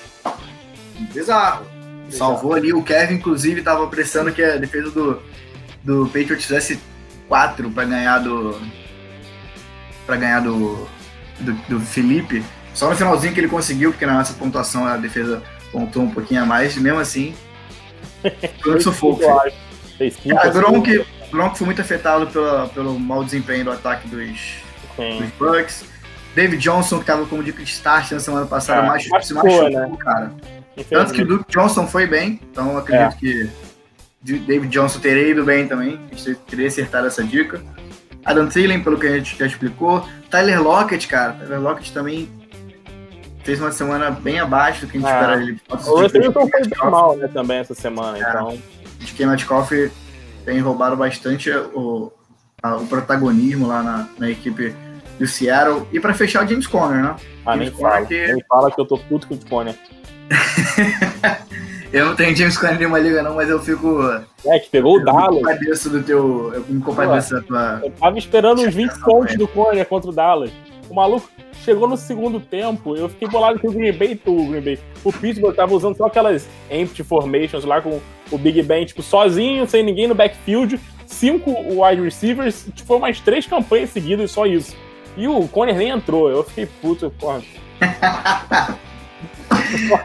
[1.13, 1.65] Bizarro.
[2.09, 2.73] Salvou ali.
[2.73, 5.21] O Kevin, inclusive, tava pressando que a defesa do,
[5.83, 6.79] do Patriots fizesse
[7.27, 8.59] 4 pra ganhar do.
[10.05, 10.87] pra ganhar do,
[11.39, 11.53] do.
[11.69, 12.43] do Felipe.
[12.73, 15.41] Só no finalzinho que ele conseguiu, porque na nossa pontuação a defesa
[15.71, 17.33] pontuou um pouquinho a mais, e mesmo assim.
[18.61, 19.21] Foi um sufoco.
[19.97, 24.57] Fez Cara, assim, Gronk, Gronk foi muito afetado pela, pelo mau desempenho do ataque dos,
[24.95, 25.19] sim.
[25.19, 25.85] dos Bucks.
[26.35, 29.69] David Johnson, que tava como de start na semana passada, Ah, mais, se machucou, machucou,
[29.71, 29.97] né?
[29.99, 30.31] cara.
[30.89, 33.17] Tanto que o Duke Johnson foi bem, então acredito É.
[33.17, 33.49] que
[34.21, 35.99] David Johnson teria ido bem também.
[36.11, 37.59] A gente teria acertado essa dica.
[38.23, 40.07] Adam Thielen, pelo que a gente já explicou.
[40.29, 41.33] Tyler Lockett, cara.
[41.33, 42.29] Tyler Lockett também
[43.43, 45.13] fez uma semana bem abaixo do que a gente É.
[45.15, 45.61] espera dele.
[45.69, 48.57] O Wilson foi bem mal, né, também, essa semana, então...
[49.07, 49.71] Acho que Metcalf
[50.43, 52.11] tem roubado bastante o,
[52.61, 54.75] a- o protagonismo lá na, na equipe
[55.17, 55.87] do Seattle.
[55.93, 57.15] E para fechar, o James Conner, né?
[57.45, 58.05] Ah, nem James Conner fala.
[58.05, 59.75] que- Nem fala que eu tô puto com o Conner.
[61.93, 64.01] Eu não tenho James Conner em nenhuma liga, não, mas eu fico.
[64.45, 65.35] É, que pegou o eu me Dallas.
[65.41, 66.51] compadeço do teu.
[66.53, 67.79] Eu me compadeço da tua.
[67.81, 69.37] Eu tava esperando uns 20 Essa pontos foi.
[69.37, 70.51] do Conner contra o Dallas.
[70.89, 71.29] O maluco
[71.67, 74.79] chegou no segundo tempo, eu fiquei bolado com o Green Bay, o Green Bay.
[75.03, 77.99] O Pittsburgh tava usando só aquelas empty formations lá com
[78.31, 83.19] o Big Ben, tipo, sozinho, sem ninguém no backfield, cinco wide receivers, tipo, foi umas
[83.19, 84.77] três campanhas seguidas, só isso.
[85.17, 87.41] E o Conner nem entrou, eu fiquei puto, porra.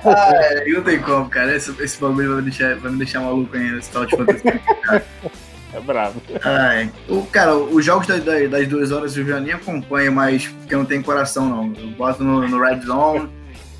[0.05, 1.55] Ah, é, não tem como, cara.
[1.55, 4.61] Esse, esse bagulho vai me deixar, vai me deixar maluco ainda, esse tal de fantasia.
[5.75, 6.21] É bravo.
[6.45, 6.91] Ai.
[7.09, 10.75] O, cara, os jogos da- da- das duas horas eu já nem acompanho, mas porque
[10.75, 11.73] eu não tenho coração, não.
[11.81, 13.29] Eu boto no, no Red Zone,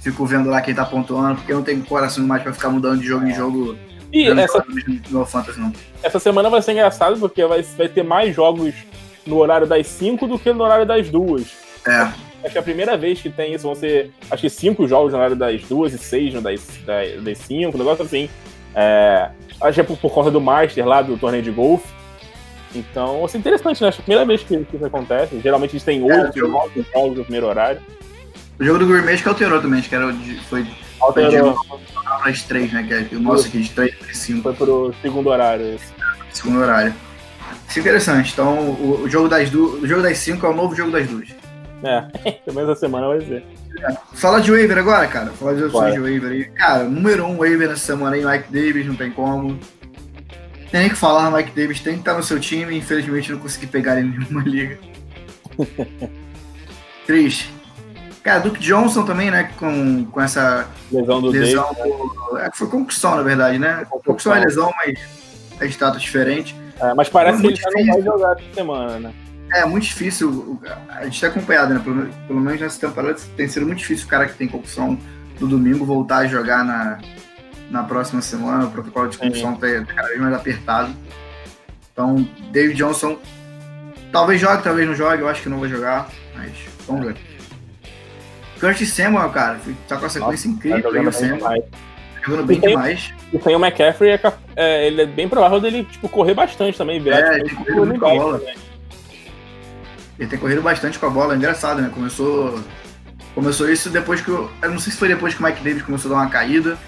[0.00, 3.00] fico vendo lá quem tá pontuando, porque eu não tenho coração mais pra ficar mudando
[3.00, 3.76] de jogo em jogo.
[4.12, 4.64] E essa,
[5.11, 5.72] no fantasy, não.
[6.02, 8.74] essa semana vai ser engraçado porque vai, vai ter mais jogos
[9.26, 11.46] no horário das 5 do que no horário das duas.
[11.87, 12.09] É.
[12.44, 15.12] Acho que é a primeira vez que tem isso, vão ser, acho que cinco jogos
[15.12, 18.28] no horário das duas e seis no das, das, das cinco, um negócio assim.
[18.74, 19.30] É,
[19.61, 21.87] acho que é por, por conta do Master lá, do torneio de golfe.
[22.74, 23.88] Então, ser interessante, né?
[23.88, 25.38] Acho que é a primeira vez que, que isso acontece.
[25.40, 27.80] Geralmente eles têm oito, jogos no primeiro horário.
[28.58, 30.66] O jogo do Gourmet que alterou também, acho que era o de, foi
[31.02, 31.56] Alterou,
[32.04, 32.85] para as três, né?
[32.85, 35.92] Que é o nosso aqui de três para cinco, foi pro segundo horário esse.
[36.30, 36.94] segundo horário.
[37.68, 38.32] Isso é interessante.
[38.32, 41.08] Então, o, o jogo das du o jogo das cinco é o novo jogo das
[41.08, 41.28] duas.
[41.82, 42.02] É,
[42.44, 43.42] pelo menos essa semana vai ser.
[44.14, 45.30] Fala de waiver agora, cara.
[45.30, 46.44] Fala de opções de waiver aí.
[46.44, 49.58] Cara, número um waiver nessa semana aí, Mike Davis, não tem como.
[50.70, 52.76] Tem que falar, Mike Davis tem que estar no seu time.
[52.76, 54.78] Infelizmente, não consegui pegar ele em nenhuma liga.
[57.06, 57.52] Triste.
[58.22, 59.50] Cara, Duke Johnson também, né?
[59.58, 61.48] Com, com essa Lesão do Davis.
[61.48, 61.76] lesão.
[62.38, 63.84] É, foi concussão, na verdade, né?
[63.90, 64.98] Concussão é lesão, mas
[65.60, 66.56] é status diferente.
[66.80, 69.12] É, mas parece que ele já não vai jogar essa semana, né?
[69.54, 70.60] É muito difícil.
[70.88, 71.80] A gente tá acompanhado, né?
[71.84, 74.98] Pelo, pelo menos nessa temporada tem sido muito difícil o cara que tem concussão
[75.40, 76.98] no domingo voltar a jogar na,
[77.70, 78.64] na próxima semana.
[78.66, 80.94] O protocolo de concussão tá, tá cada vez mais apertado.
[81.92, 83.18] Então, David Johnson
[84.10, 85.20] talvez jogue, talvez não jogue.
[85.22, 86.52] Eu acho que não vai jogar, mas
[86.86, 87.16] vamos ver.
[88.58, 91.36] Curtis Samuel, cara, tá com a sequência Tá incrível aí, jogando o bem Samuel.
[91.36, 91.64] demais.
[92.24, 93.14] Jogando bem E tem- demais.
[93.32, 94.20] E sem o McCaffrey, é
[94.54, 97.00] é, ele é bem provável dele tipo, correr bastante também.
[97.00, 98.38] Virar, É, tipo, tem um corrido muito com a running bola.
[98.38, 98.54] também.
[100.22, 101.90] Ele tem corrido bastante com a bola, é engraçado, né?
[101.92, 102.62] Começou,
[103.35, 104.48] começou isso depois que o.
[104.62, 106.78] Eu não sei se foi depois que o Mike Davis começou a dar uma caída,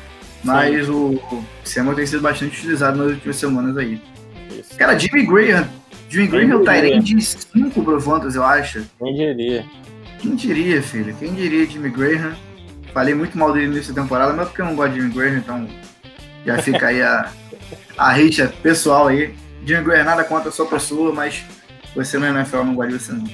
[0.45, 4.01] mas o, o Samuel tem sido bastante utilizado nas últimas semanas aí.
[4.57, 4.79] Isso.
[4.79, 5.69] Cara, Jimmy Graham.
[6.09, 8.85] Jimmy Graham é o Tyrande de 5 pro Fantasy, eu acho.
[9.01, 9.65] Quem diria?
[10.21, 11.17] Quem diria, filho?
[11.19, 12.37] Quem diria Jimmy Graham?
[12.93, 15.69] Falei muito mal dele nessa temporada, mas porque eu não gosto de Jimmy Graham, então
[16.47, 17.33] já fica aí a,
[17.99, 19.35] a rixa pessoal aí.
[19.67, 21.45] Jimmy Graham nada contra a sua pessoa, mas
[21.95, 23.25] você no NFL não de você não.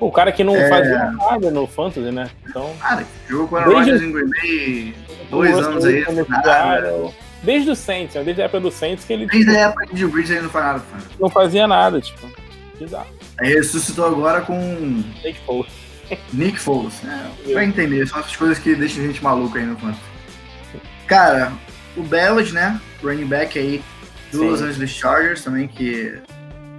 [0.00, 0.68] O cara que não É.
[0.68, 2.28] fazia nada no Fantasy, né?
[2.48, 2.74] Então.
[2.80, 4.94] Cara, jogou com Desde- Rodgers em Green Bay
[5.30, 6.92] dois anos aí, no nada.
[7.42, 8.22] Desde o Saints, né?
[8.24, 9.26] desde a época do Saints que ele.
[9.26, 10.80] Desde a época de Bridge ele não faz nada.
[10.90, 11.02] Cara.
[11.20, 12.28] Não fazia nada, tipo.
[12.78, 13.06] Bizarro.
[13.40, 14.54] Aí ressuscitou agora com.
[15.24, 15.72] Nick Foles.
[16.32, 17.00] Nick Foles.
[17.04, 19.98] É, vai entender, são essas coisas que deixam a gente maluco aí no canto.
[21.06, 21.52] Cara,
[21.96, 22.80] o Bellas, né?
[23.02, 23.82] Running back aí
[24.30, 24.48] do Sim.
[24.48, 26.14] Los Angeles Chargers também, que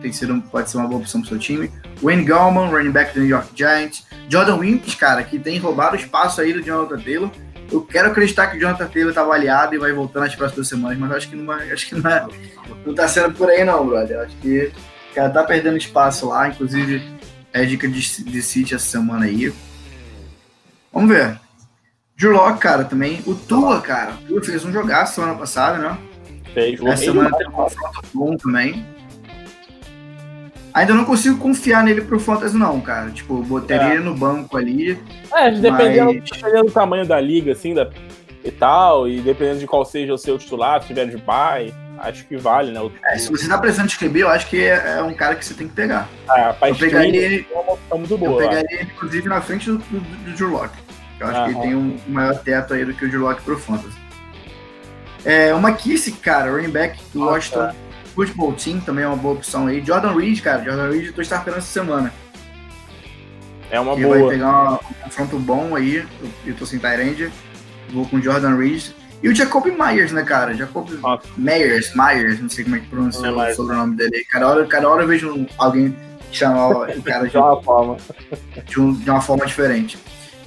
[0.04, 1.72] tem sido, pode ser uma boa opção pro seu time.
[2.02, 4.06] Wayne Gallman, running back do New York Giants.
[4.30, 7.32] Jordan Wimps, cara, que tem roubado o espaço aí do Jonathan Taylor.
[7.72, 10.98] Eu quero acreditar que o Jonathan Taylor tá avaliado e vai voltar nas próximas semanas,
[10.98, 12.28] mas acho que não, vai, acho que não, é,
[12.86, 14.20] não tá sendo por aí não, brother.
[14.20, 14.72] Acho que
[15.12, 17.02] o cara tá perdendo espaço lá, inclusive
[17.52, 19.54] é dica de, de City essa semana aí.
[20.92, 21.40] Vamos ver.
[22.18, 23.22] Drew Locke, cara, também.
[23.26, 24.14] O Tua, cara.
[24.26, 25.98] O Tua fez um jogaço semana passada, né?
[26.54, 26.80] Fez.
[26.82, 28.86] Essa semana tem um confronto bom também.
[30.74, 33.12] Ainda não consigo confiar nele pro Fantasy, não, cara.
[33.12, 33.96] Tipo, botaria é.
[33.96, 35.00] ele no banco ali.
[35.32, 36.30] É, dependendo, mas...
[36.30, 37.90] dependendo do tamanho da liga, assim, da,
[38.44, 42.26] e tal, e dependendo de qual seja o seu titular, se tiver de pai, acho
[42.26, 42.82] que vale, né?
[42.82, 42.92] O...
[43.06, 45.46] É, se você tá precisando de QB, eu acho que é, é um cara que
[45.46, 46.10] você tem que pegar.
[46.28, 48.44] Ah, eu pegaria ele, é uma opção muito boa.
[48.44, 50.78] Eu pegaria ele, inclusive, na frente do, do, do Drew Locke.
[51.20, 53.58] Eu acho que ele tem um maior teto aí do que o Drew Locke pro
[53.58, 53.98] Fantasy.
[55.24, 57.72] É, uma Kissick, cara, running back do Washington
[58.14, 59.84] Football Team também é uma boa opção aí.
[59.84, 60.64] Jordan Reed, cara.
[60.64, 62.14] Jordan Reed eu tô startando essa semana.
[63.70, 64.20] É uma que boa.
[64.20, 66.06] vai pegar um confronto bom aí.
[66.46, 67.32] Eu tô sem Tyrande.
[67.92, 68.92] Vou com Jordan Reed.
[69.24, 70.54] E o Jacob Myers, né, cara?
[70.54, 70.90] Jacob.
[71.38, 74.26] Myers, Myers, não sei como é que pronuncia é o sobrenome dele.
[74.30, 75.96] Cada hora, cada hora eu vejo alguém
[76.32, 77.98] chamar o cara de, de uma forma.
[78.66, 79.98] De, um, de uma forma diferente.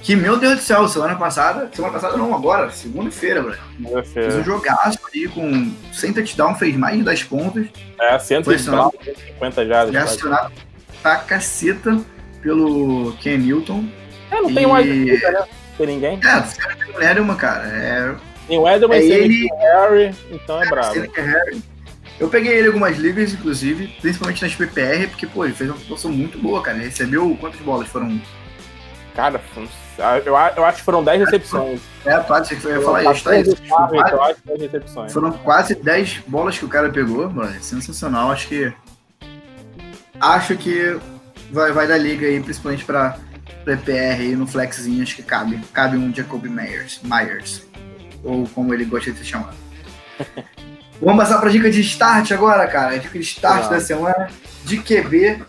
[0.01, 3.57] Que, meu Deus do céu, semana passada, semana passada não, agora, segunda-feira, velho.
[3.75, 4.31] Segunda-feira.
[4.31, 7.67] Fez um jogaço ali com 100 touchdown, fez mais de 10 pontos.
[7.99, 9.91] É, 150 já.
[9.91, 10.53] Já acionado
[11.01, 11.99] pra caceta
[12.41, 13.85] pelo Ken Newton.
[14.31, 14.53] É, não e...
[14.53, 15.47] tem mais dúvida, né?
[15.77, 16.19] Tem ninguém.
[16.23, 17.67] É, tem o Edelman, cara.
[17.67, 18.15] É...
[18.47, 19.47] Tem o Edelman, é ele...
[19.59, 21.11] Harry, então é, é brabo.
[21.15, 21.61] Harry.
[22.19, 26.11] Eu peguei ele algumas ligas, inclusive, principalmente nas PPR, porque, pô, ele fez uma situação
[26.11, 26.77] muito boa, cara.
[26.77, 27.87] Ele recebeu quantas bolas?
[27.87, 28.19] Foram
[29.17, 29.41] Cara,
[30.23, 31.81] eu, eu acho que foram 10 recepções.
[32.05, 33.23] É, quase que eu ia falar isso.
[33.23, 37.59] Tá foram, foram quase 10 bolas que o cara pegou, mano.
[37.59, 38.29] Sensacional.
[38.29, 38.71] Acho que.
[40.21, 40.99] Acho que
[41.51, 43.17] vai, vai dar liga aí, principalmente pra
[43.65, 45.59] PPR aí no flexzinho, acho que cabe.
[45.73, 47.01] Cabe um Jacob Myers.
[47.01, 47.65] Myers.
[48.23, 49.57] Ou como ele gosta de ser chamado.
[51.01, 52.99] Vamos passar pra dica de start agora, cara.
[52.99, 54.29] Dica de start da semana.
[54.63, 55.43] De QB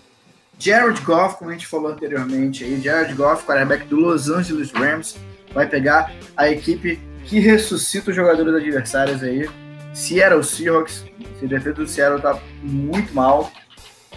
[0.59, 5.17] Jared Goff, como a gente falou anteriormente, aí, Jared Goff, quarterback do Los Angeles Rams,
[5.55, 9.49] vai pegar a equipe que ressuscita os jogadores adversários aí.
[9.95, 11.05] Seattle Seahawks,
[11.43, 13.51] a defesa do Seattle tá muito mal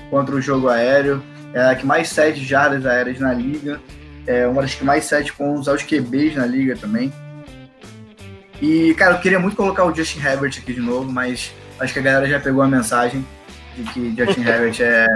[0.10, 1.24] contra o jogo aéreo,
[1.54, 3.80] é a que mais cede jardas aéreas na liga,
[4.26, 7.14] é uma das que mais cede pontos aos QBs na liga também.
[8.62, 12.00] E, cara, eu queria muito colocar o Justin Herbert aqui de novo, mas acho que
[12.00, 13.26] a galera já pegou a mensagem
[13.76, 15.08] de que Justin Herbert é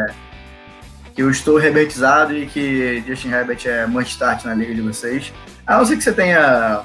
[1.15, 5.31] que eu estou rebetizado e que Justin Herbert é must start na liga de vocês.
[5.65, 6.83] A não ser que você tenha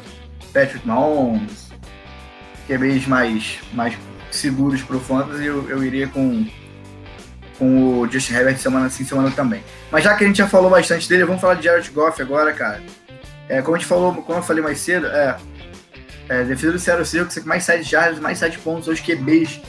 [0.54, 1.68] Patrick Mahomes,
[2.68, 3.98] QBs mais, mais
[4.30, 6.46] seguros para o Fantasy, eu, eu iria com,
[7.58, 9.64] com o Justin Herbert semana sim, semana também.
[9.90, 12.52] Mas já que a gente já falou bastante dele, vamos falar de Jared Goff agora,
[12.52, 12.80] cara.
[13.48, 15.36] É, como a gente falou, como eu falei mais cedo, é,
[16.28, 19.60] é defesa do Seattle Seahawks, que mais 7 jardas, mais 7 pontos aos QBs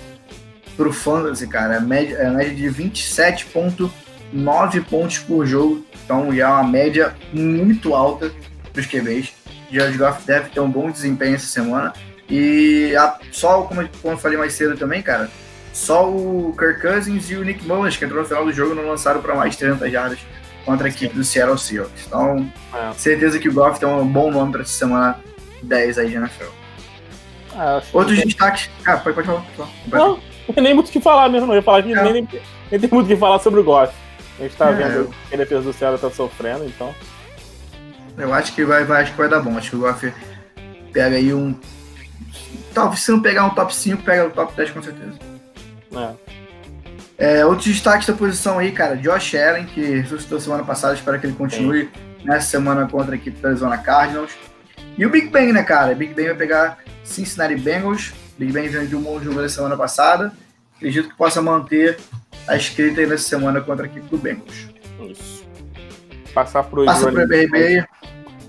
[0.77, 1.77] pro Fantasy, cara.
[1.77, 3.89] A média, a média de 27.1
[4.31, 8.31] 9 pontos por jogo, então já é uma média muito alta
[8.71, 9.33] para os QBs.
[9.71, 11.93] Jared Goff deve ter um bom desempenho essa semana.
[12.29, 15.29] E a, só, como, como eu falei mais cedo também, cara,
[15.73, 18.87] só o Kirk Cousins e o Nick Mullins, que entrou no final do jogo, não
[18.87, 20.19] lançaram para mais 30 jardas
[20.65, 22.05] contra a equipe do Seattle Seahawks.
[22.07, 22.93] Então, é.
[22.93, 25.19] certeza que o Goff tem um bom nome para essa semana
[25.63, 26.61] 10 aí de NFL.
[27.55, 28.25] É, Outros que...
[28.25, 28.69] destaques.
[28.85, 29.45] Ah, pode, pode falar.
[29.57, 30.05] Pode falar.
[30.05, 31.53] Não, não tem nem muito o que falar mesmo, não.
[31.53, 32.03] Eu ia falar que é.
[32.03, 32.27] nem, nem,
[32.71, 33.93] nem tem muito o que falar sobre o Goff.
[34.41, 35.13] A gente tá é, vendo eu...
[35.29, 36.93] que a defesa do Ceará tá sofrendo, então.
[38.17, 39.55] Eu acho que vai, vai, acho que vai dar bom.
[39.55, 40.11] Acho que o Goff
[40.91, 41.55] pega aí um.
[42.73, 45.13] Talvez se não pegar um top 5, pega o top 10 com certeza.
[45.93, 46.31] É.
[47.17, 48.97] É, outros destaques da posição aí, cara.
[48.97, 52.25] Josh Allen, que ressuscitou semana passada, espero que ele continue Sim.
[52.25, 54.31] nessa semana contra a equipe da Arizona Cardinals.
[54.97, 55.93] E o Big Ben, né, cara?
[55.93, 58.11] Big Ben vai pegar Cincinnati Bengals.
[58.39, 60.33] Big veio de um bom jogo da semana passada.
[60.77, 61.99] Acredito que possa manter
[62.47, 64.69] a escrita aí nessa semana contra a equipe do Bengals.
[65.09, 65.45] Isso.
[66.33, 67.85] Passar pro Passa pro BRB.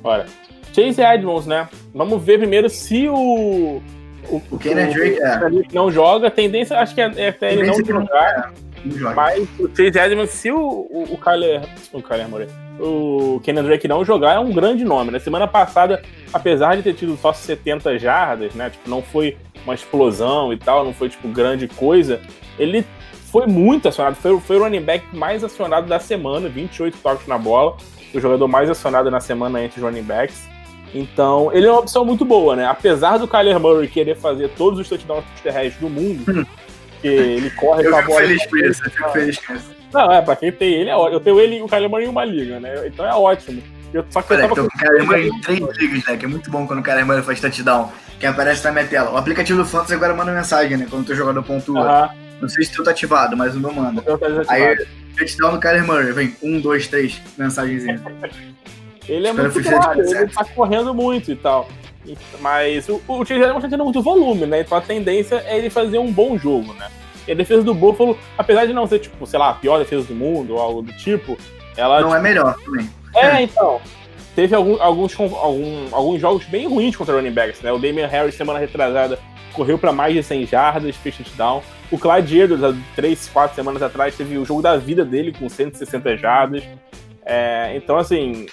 [0.04, 0.26] Olha.
[0.72, 1.68] Chase Edmonds, né?
[1.94, 3.82] Vamos ver primeiro se o.
[4.30, 5.74] O, o Kenner Drake é.
[5.74, 8.52] não joga, a tendência acho que é, é ele não jogar.
[8.76, 9.14] É, não joga.
[9.14, 11.62] Mas o Chase Edmonds, se o, o, o Kyler.
[11.92, 12.52] O Kyler Moreira.
[12.78, 15.06] o Kenan Drake não jogar, é um grande nome.
[15.06, 15.18] Na né?
[15.18, 16.02] semana passada,
[16.32, 18.70] apesar de ter tido só 70 jardas, né?
[18.70, 22.20] Tipo, não foi uma explosão e tal, não foi, tipo, grande coisa.
[22.58, 22.86] Ele
[23.32, 27.38] foi muito acionado, foi, foi o running back mais acionado da semana, 28 toques na
[27.38, 27.78] bola,
[28.12, 30.46] o jogador mais acionado na semana entre os running backs.
[30.94, 32.66] Então, ele é uma opção muito boa, né?
[32.66, 36.44] Apesar do Kyler Murray querer fazer todos os touchdowns terrestres do mundo, hum.
[37.00, 38.20] que ele corre com a bola.
[38.20, 39.70] Feliz por isso, eu fico feliz com isso.
[39.94, 41.16] Não, é, pra quem tem ele é ótimo.
[41.16, 42.86] Eu tenho ele e o Kyler Murray em uma liga, né?
[42.86, 43.62] Então é ótimo.
[43.94, 46.16] Eu, só que Olha, eu tava com o Kyler Murray em três ligas, né?
[46.18, 47.90] Que é muito bom quando o Kyler Murray faz touchdown,
[48.20, 49.10] que aparece na minha tela.
[49.10, 50.86] O aplicativo do Fantasy agora manda mensagem, né?
[50.90, 52.10] Quando o teu jogador pontua.
[52.42, 54.02] Não sei se tu tá ativado, mas o meu manda.
[54.48, 54.76] Aí,
[55.16, 58.02] touchdown do Kyler Murray, vem um, dois, três, mensagenzinha.
[59.08, 61.68] ele é muito bom, ele tá correndo muito e tal.
[62.40, 64.62] Mas o, o Chase Edmonds tá tendo muito volume, né?
[64.62, 66.90] Então a tendência é ele fazer um bom jogo, né?
[67.28, 70.02] E a defesa do Buffalo, apesar de não ser, tipo, sei lá, a pior defesa
[70.02, 71.38] do mundo ou algo do tipo,
[71.76, 72.00] ela.
[72.00, 72.90] Não tipo, é melhor também.
[73.14, 73.80] É, então.
[74.34, 77.70] Teve algum, alguns, algum, alguns jogos bem ruins contra running backs, né?
[77.70, 79.18] O Damian Harris, semana retrasada,
[79.52, 81.62] correu para mais de 100 jardas, fez touchdown.
[81.92, 85.46] O Clyde Edwards, há 3, 4 semanas atrás, teve o jogo da vida dele com
[85.46, 86.64] 160 jardas.
[87.24, 88.46] É, então, assim,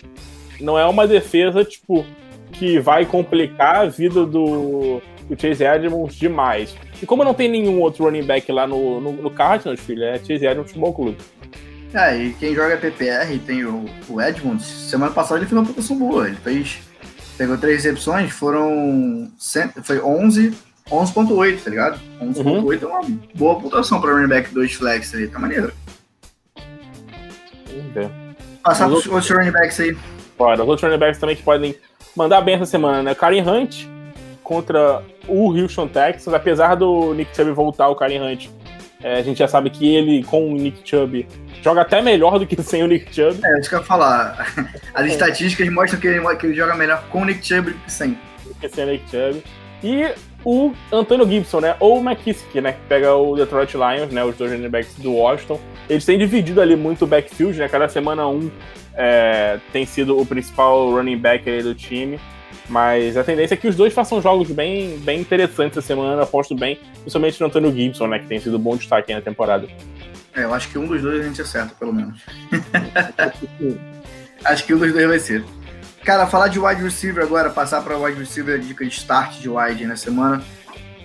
[0.59, 2.05] não é uma defesa, tipo,
[2.51, 6.75] que vai complicar a vida do, do Chase Edmonds demais.
[7.01, 10.17] E como não tem nenhum outro running back lá no, no, no Cardinals, filho, é
[10.19, 11.17] Chase Edmonds Futebol Clube.
[11.93, 14.65] É, e quem joga PPR tem o, o Edmonds.
[14.65, 16.27] Semana passada ele fez uma pontuação boa.
[16.27, 16.79] Ele fez.
[17.37, 19.31] Pegou três recepções, foram.
[19.83, 20.53] Foi 11,
[20.89, 21.99] 11.8, tá ligado?
[22.21, 22.73] 11.8 uhum.
[22.73, 25.71] é uma boa pontuação para running back 2 flex aí, tá maneiro.
[27.93, 28.09] Ver.
[28.63, 29.95] Passar os outros running backs aí.
[30.37, 31.75] Bora, os outros running backs também que podem
[32.15, 33.15] mandar bem essa semana, né?
[33.15, 33.85] Karen Hunt
[34.43, 38.47] contra o Houston Texans, apesar do Nick Chubb voltar, o Karen Hunt,
[39.01, 41.25] é, a gente já sabe que ele com o Nick Chubb
[41.61, 43.39] joga até melhor do que sem o Nick Chubb.
[43.43, 44.53] É, isso que eu ia falar.
[44.93, 45.07] As é.
[45.07, 48.17] estatísticas mostram que ele, que ele joga melhor com o Nick Chubb do que sem.
[48.43, 49.43] Do que sem o Nick Chubb.
[49.83, 51.75] E o Antônio Gibson, né?
[51.79, 52.73] Ou o McKissick, né?
[52.73, 54.23] Que pega o Detroit Lions, né?
[54.23, 55.59] Os dois running backs do Washington.
[55.89, 57.67] Eles têm dividido ali muito o backfield, né?
[57.67, 58.49] Cada semana um
[58.93, 62.19] é, tem sido o principal running back do time.
[62.67, 66.53] Mas a tendência é que os dois façam jogos bem, bem interessantes essa semana, aposto
[66.55, 68.19] bem, principalmente no Antônio Gibson, né?
[68.19, 69.67] Que tem sido um bom destaque na temporada.
[70.35, 72.21] É, eu acho que um dos dois a gente acerta, pelo menos.
[74.45, 75.43] acho que um dos dois vai ser.
[76.09, 79.47] Cara, falar de wide receiver agora, passar para wide receiver, a dica de start de
[79.47, 80.43] wide na semana.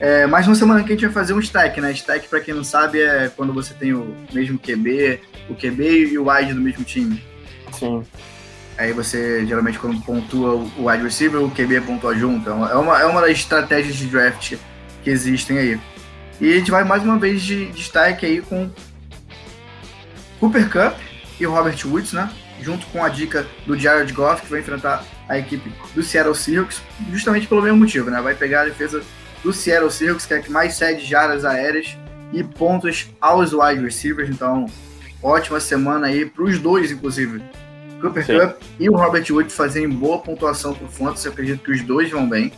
[0.00, 1.92] É, mais uma semana que a gente vai fazer um stack, né?
[1.92, 6.16] Stack, para quem não sabe, é quando você tem o mesmo QB, o QB e
[6.16, 7.22] o wide do mesmo time.
[7.70, 8.02] Sim.
[8.78, 12.48] Aí você, geralmente, quando pontua o wide receiver, o QB pontua junto.
[12.48, 14.54] É uma, é uma das estratégias de draft
[15.02, 15.80] que existem aí.
[16.40, 18.70] E a gente vai mais uma vez de destaque aí com
[20.40, 20.98] Cooper Cup
[21.38, 22.30] e Robert Woods, né?
[22.60, 26.82] Junto com a dica do Jared Goff, que vai enfrentar a equipe do Seattle Seahawks,
[27.10, 28.20] justamente pelo mesmo motivo, né?
[28.20, 29.02] Vai pegar a defesa
[29.42, 31.96] do Seattle Seahawks, que é a que mais cede jardas aéreas
[32.32, 34.28] e pontos aos wide receivers.
[34.28, 34.66] Então,
[35.22, 37.42] ótima semana aí para os dois, inclusive.
[38.00, 38.38] Cooper Sim.
[38.38, 41.26] Cup e o Robert Wood fazerem boa pontuação para o Fantasy.
[41.26, 42.52] Eu acredito que os dois vão bem.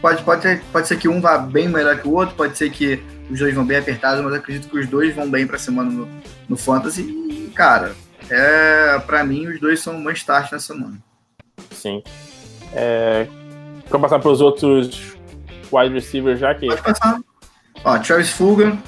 [0.00, 3.02] Pode, pode, pode ser que um vá bem melhor que o outro, pode ser que
[3.30, 5.90] os dois vão bem apertados, mas acredito que os dois vão bem para a semana
[5.90, 6.08] no,
[6.48, 7.02] no Fantasy.
[7.02, 7.94] E, cara,
[8.32, 10.98] é, para mim, os dois são uma start na semana.
[11.70, 12.02] Sim.
[12.72, 13.26] É,
[13.88, 15.16] para passar para os outros
[15.72, 16.66] wide receivers já que.
[16.66, 17.20] Pode passar.
[17.84, 18.78] Ó, Travis Fulgham,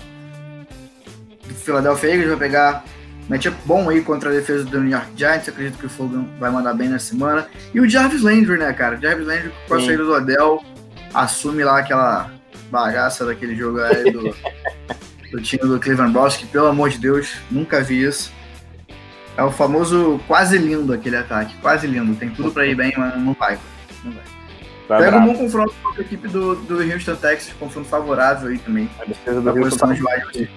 [1.47, 2.85] do Philadelphia Eagles, vai pegar
[3.29, 5.49] Matchup bom aí contra a defesa do New York Giants.
[5.49, 7.47] Acredito que o Fogo vai mandar bem na semana.
[7.73, 8.97] E o Jarvis Landry, né, cara?
[9.01, 10.63] Jarvis Landry, com a saída do Odell,
[11.13, 12.31] assume lá aquela
[12.71, 14.35] bagaça daquele jogo aí do,
[15.33, 18.33] do time do Cleveland Browns, que pelo amor de Deus, nunca vi isso.
[19.37, 22.15] É o famoso quase lindo aquele ataque, quase lindo.
[22.15, 23.59] Tem tudo para ir bem, mas não vai.
[24.05, 24.23] Não vai.
[24.87, 28.59] Tá Pega um bom confronto com a equipe do, do Houston Texas, confronto favorável aí
[28.59, 28.89] também.
[29.01, 30.51] A defesa do Houston de wide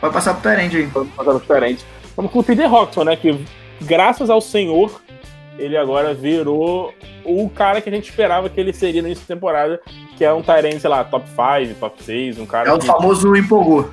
[0.00, 0.82] Vai passar pro Tyrande aí.
[0.86, 1.86] Vamos passar pro Tyrande.
[2.16, 3.16] Vamos com o Peter Roxon, né?
[3.16, 3.44] Que
[3.80, 5.00] graças ao Senhor,
[5.56, 6.92] ele agora virou
[7.24, 9.80] o cara que a gente esperava que ele seria no início da temporada,
[10.16, 12.68] que é um Tyrande, sei lá, top 5, top 6, um cara.
[12.68, 12.86] É o que...
[12.86, 13.90] famoso empolgou.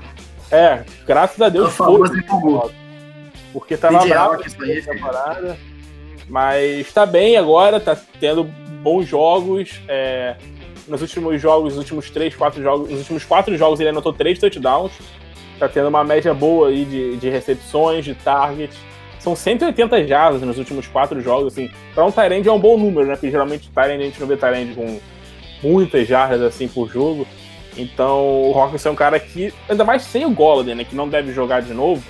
[0.51, 1.69] É, graças a Deus.
[1.69, 2.09] É foi.
[3.53, 5.57] Porque tava bravo na temporada.
[6.27, 8.43] Mas tá bem agora, tá tendo
[8.83, 9.81] bons jogos.
[9.88, 10.35] É,
[10.88, 14.38] nos últimos jogos, nos últimos 3, 4 jogos, nos últimos 4 jogos ele anotou 3
[14.38, 14.93] touchdowns
[15.59, 18.77] tá tendo uma média boa aí de, de recepções, de targets.
[19.19, 21.69] São 180 jardas nos últimos quatro jogos, assim.
[21.93, 23.15] Pra um Tyrande é um bom número, né?
[23.15, 24.99] Porque geralmente Tyrande a gente não vê Tyrande com
[25.62, 27.27] muitas jardas assim por jogo.
[27.79, 30.83] Então o Hawkins é um cara que, ainda mais sem o Golladay, né?
[30.83, 32.03] Que não deve jogar de novo.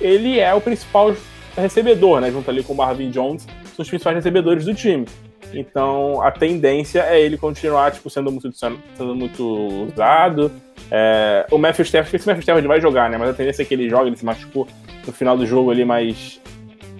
[0.00, 1.14] ele é o principal
[1.56, 2.30] recebedor, né?
[2.30, 5.06] Junto ali com o Marvin Jones, são os principais recebedores do time.
[5.52, 10.50] Então a tendência é ele continuar tipo, sendo, muito, sendo muito usado.
[10.90, 13.16] É, o Matthew Stafford, esse Matthew Stafford vai jogar, né?
[13.16, 14.66] Mas a tendência é que ele jogue, ele se machucou
[15.06, 16.40] no final do jogo ali, mas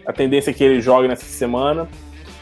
[0.07, 1.89] a tendência é que ele jogue nessa semana.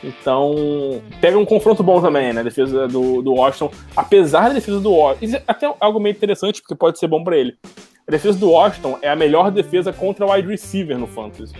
[0.02, 2.40] Então, pega um confronto bom também, né?
[2.40, 3.70] A defesa do, do Washington.
[3.96, 5.40] Apesar da defesa do Washington.
[5.46, 7.56] Até algo meio interessante, porque pode ser bom para ele.
[8.06, 11.54] A defesa do Washington é a melhor defesa contra o wide receiver no Fantasy.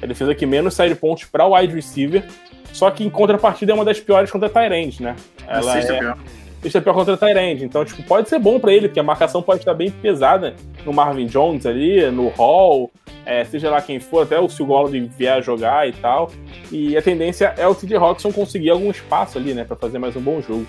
[0.00, 2.26] É a defesa que menos sai de pontos para o wide receiver.
[2.72, 5.16] Só que em contrapartida é uma das piores contra Tyrande, né?
[5.46, 6.14] Ela é,
[6.60, 6.62] pior.
[6.62, 7.64] Sexta pior contra Tyrande.
[7.64, 10.92] Então, tipo, pode ser bom para ele, porque a marcação pode estar bem pesada no
[10.92, 12.90] Marvin Jones ali, no Hall
[13.26, 16.30] é, seja lá quem for, até o Sil Golladay vier a jogar e tal.
[16.70, 20.14] E a tendência é o TJ Roxon conseguir algum espaço ali, né, para fazer mais
[20.14, 20.64] um bom jogo.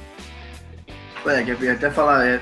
[1.28, 2.42] É, eu até falar, é,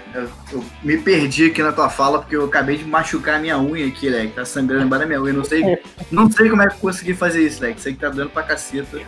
[0.52, 3.88] eu me perdi aqui na tua fala porque eu acabei de machucar a minha unha
[3.88, 4.28] aqui, né?
[4.28, 5.34] Que tá sangrando embaixo da minha unha.
[5.34, 5.80] Não sei,
[6.12, 7.74] não sei como é que eu consegui fazer isso, né?
[7.78, 9.00] Sei que tá dando pra caceta.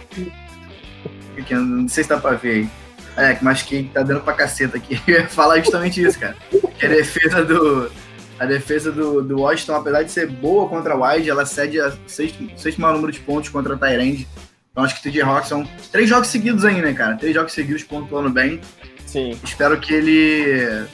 [1.52, 2.70] Não sei se dá pra ver aí.
[3.18, 4.96] É, mas que tá dando pra caceta aqui.
[5.30, 6.36] Falar justamente isso, cara.
[6.78, 7.92] Que a defesa do,
[8.40, 11.92] a defesa do, do Washington, apesar de ser boa contra a Wide, ela cede a
[12.06, 14.28] sexto, sexto maior número de pontos contra a Tyrande.
[14.72, 17.16] Então acho que o TJ Rock são três jogos seguidos aí, né, cara?
[17.16, 18.62] Três jogos seguidos pontuando bem.
[19.08, 19.36] Sim.
[19.44, 20.86] Espero que ele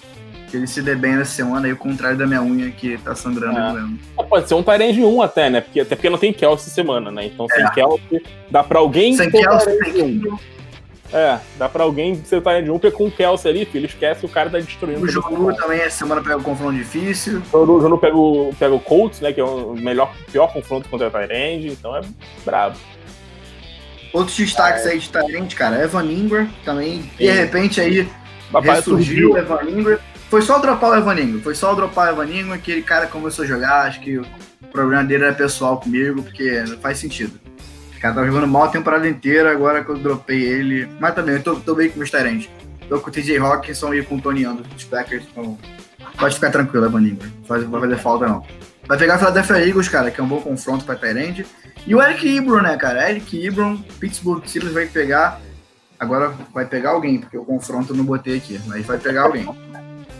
[0.49, 3.15] que ele se dê bem nessa semana aí, o contrário da minha unha que tá
[3.15, 3.73] sangrando é.
[3.73, 3.99] mesmo.
[4.29, 5.61] Pode ser um Tyrande 1 até, né?
[5.61, 7.25] Porque, até porque não tem Kelsey semana, né?
[7.25, 7.69] Então sem é.
[7.71, 9.17] Kelsey dá pra alguém.
[9.17, 10.21] Sem Kelsey tem
[11.13, 13.85] é, dá pra alguém ser Tyrande Jumper com o Kelsey ali, filho.
[13.85, 14.99] Esquece, o cara tá destruindo.
[14.99, 17.39] O Juru também essa semana pega o confronto difícil.
[17.53, 19.31] O Juru pega o, pega o Colts, né?
[19.31, 22.01] Que é o melhor, pior confronto contra o Tyrande, então é
[22.43, 22.75] brabo.
[24.11, 24.91] Outros destaques é.
[24.91, 28.07] aí de Tyrande, cara, Evan Ingram também, de repente aí
[28.51, 29.99] Papai ressurgiu o Evan Ingram.
[30.29, 33.45] Foi só dropar o Evan Ingram, foi só dropar o Evan Ingram, aquele cara começou
[33.45, 34.25] a jogar, acho que o
[34.71, 37.42] problema dele era pessoal comigo, porque não faz sentido
[38.03, 40.89] cara tava jogando mal a temporada inteira, agora que eu dropei ele.
[40.99, 42.49] Mas também, eu tô, tô bem com meus Tyrants.
[42.89, 45.23] Tô com o TJ Hawkinson e com o Tony Anderson, os Packers.
[45.31, 45.57] Então,
[46.19, 48.45] pode ficar tranquilo, Evan Não vai fazer falta, não.
[48.85, 51.45] Vai pegar a Philadelphia Eagles, cara, que é um bom confronto pra Tyrande.
[51.87, 53.09] E o Eric Ibron, né, cara?
[53.09, 55.39] Eric Ibron, Pittsburgh Steelers vai pegar.
[55.97, 59.47] Agora vai pegar alguém, porque o confronto eu não botei aqui, mas vai pegar alguém.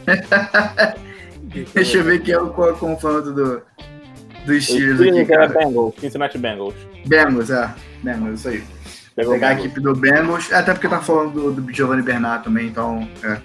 [1.73, 3.61] Deixa eu ver quem é o confronto do,
[4.45, 5.47] dos Steelers aqui, cara.
[5.47, 6.75] Bengals, Cincinnati Bengals.
[7.05, 7.73] Bengals, é.
[8.03, 8.63] Bengals, isso aí.
[9.15, 12.67] Pegou Pegar a equipe do Bengals, até porque tá falando do, do Giovanni Bernard também,
[12.67, 13.39] então é,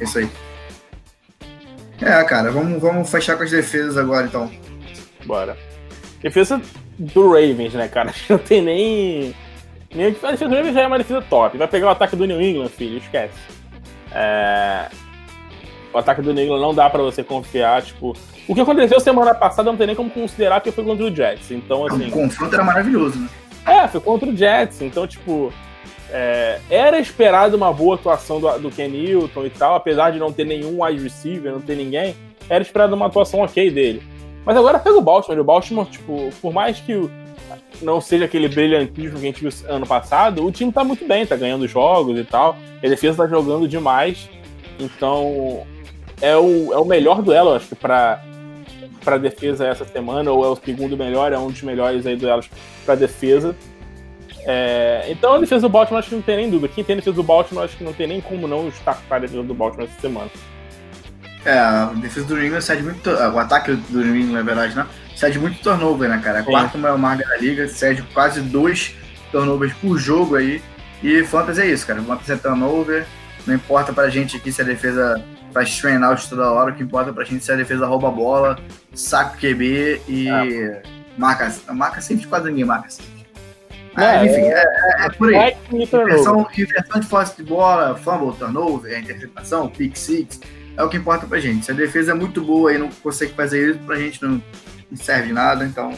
[0.00, 0.28] é isso aí.
[2.00, 4.50] É, cara, vamos, vamos fechar com as defesas agora, então.
[5.24, 5.56] Bora.
[6.20, 6.60] Defesa
[6.98, 8.12] do Ravens, né, cara?
[8.28, 9.34] Não tem nem.
[9.94, 11.56] nem a defesa do Ravens já é uma defesa top.
[11.56, 13.34] Vai pegar o ataque do New England, filho, esquece.
[14.12, 14.88] É...
[15.94, 18.14] O ataque do New England não dá pra você confiar, tipo.
[18.48, 21.52] O que aconteceu semana passada não tem nem como considerar que foi contra o Jets.
[21.52, 22.08] Então, assim.
[22.08, 23.28] O confronto era maravilhoso, né?
[23.64, 24.82] É, foi contra o Jets.
[24.82, 25.52] Então, tipo.
[26.10, 30.32] É, era esperado uma boa atuação do, do Ken Newton e tal, apesar de não
[30.32, 32.14] ter nenhum wide receiver, não ter ninguém,
[32.48, 34.02] era esperado uma atuação ok dele.
[34.44, 35.40] Mas agora pega o Baltimore.
[35.40, 37.08] O Baltimore, tipo, por mais que
[37.80, 41.24] não seja aquele brilhantismo que a gente viu ano passado, o time tá muito bem,
[41.24, 42.56] tá ganhando jogos e tal.
[42.82, 44.28] A defesa tá jogando demais.
[44.78, 45.64] Então,
[46.24, 48.22] é o, é o melhor duelo, acho que, pra,
[49.04, 52.48] para defesa essa semana, ou é o segundo melhor, é um dos melhores aí duelos
[52.86, 53.54] para defesa.
[54.46, 56.72] É, então a defesa do Baltimore acho que não tem nem dúvida.
[56.74, 59.18] Quem tem a defesa do Baltimore acho que não tem nem como não destacar a
[59.18, 60.30] defesa do Baltimore essa semana.
[61.44, 63.10] É, a defesa do New England cede muito.
[63.10, 64.86] O ataque do New England, na verdade, né?
[65.14, 66.40] Cede muito turnover, né, cara?
[66.40, 68.94] A quarta maior marca da liga, cede quase dois
[69.30, 70.62] turnovers por jogo aí.
[71.02, 72.02] E Fantasy é isso, cara.
[72.02, 73.06] Fantasy é turnover.
[73.46, 75.22] Não importa pra gente aqui se a defesa
[75.54, 78.10] faz train out toda hora, o que importa pra gente é a defesa rouba a
[78.10, 78.58] bola,
[78.92, 80.82] saca o QB e é.
[81.16, 81.54] marca.
[81.72, 83.14] Marca sempre quase ninguém marca sempre.
[83.96, 85.36] É, enfim, é, é, é, por aí.
[85.36, 90.40] É inversão, inversão de força de bola, fumble, turnover, interceptação, pick six,
[90.76, 91.64] é o que importa pra gente.
[91.64, 94.42] Se a defesa é muito boa e não consegue fazer isso, pra gente não,
[94.90, 95.94] não serve nada, então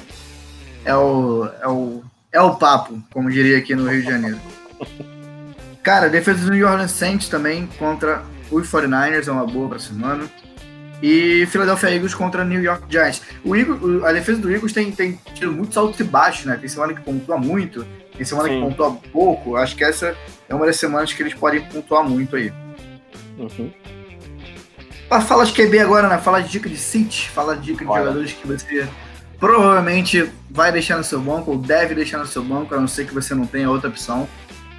[0.84, 2.02] é o, é, o,
[2.32, 4.38] é o papo, como diria aqui no Rio de Janeiro.
[5.82, 10.24] Cara, defesa do New Orleans Saints também contra os 49ers é uma boa para semana.
[11.02, 13.20] E Philadelphia Eagles contra New York Giants.
[13.44, 16.56] O Eagles, a defesa do Eagles tem, tem tido muitos altos e baixos, né?
[16.56, 17.86] Tem semana que pontua muito,
[18.16, 18.54] tem semana Sim.
[18.54, 19.56] que pontua pouco.
[19.56, 20.16] Acho que essa
[20.48, 22.50] é uma das semanas que eles podem pontuar muito aí.
[23.38, 23.70] Uhum.
[25.20, 26.18] Falar de QB agora, né?
[26.18, 28.02] Falar de dica de City, falar de dica de Olha.
[28.02, 28.88] jogadores que você
[29.38, 33.06] provavelmente vai deixar no seu banco ou deve deixar no seu banco, a não ser
[33.06, 34.26] que você não tenha outra opção.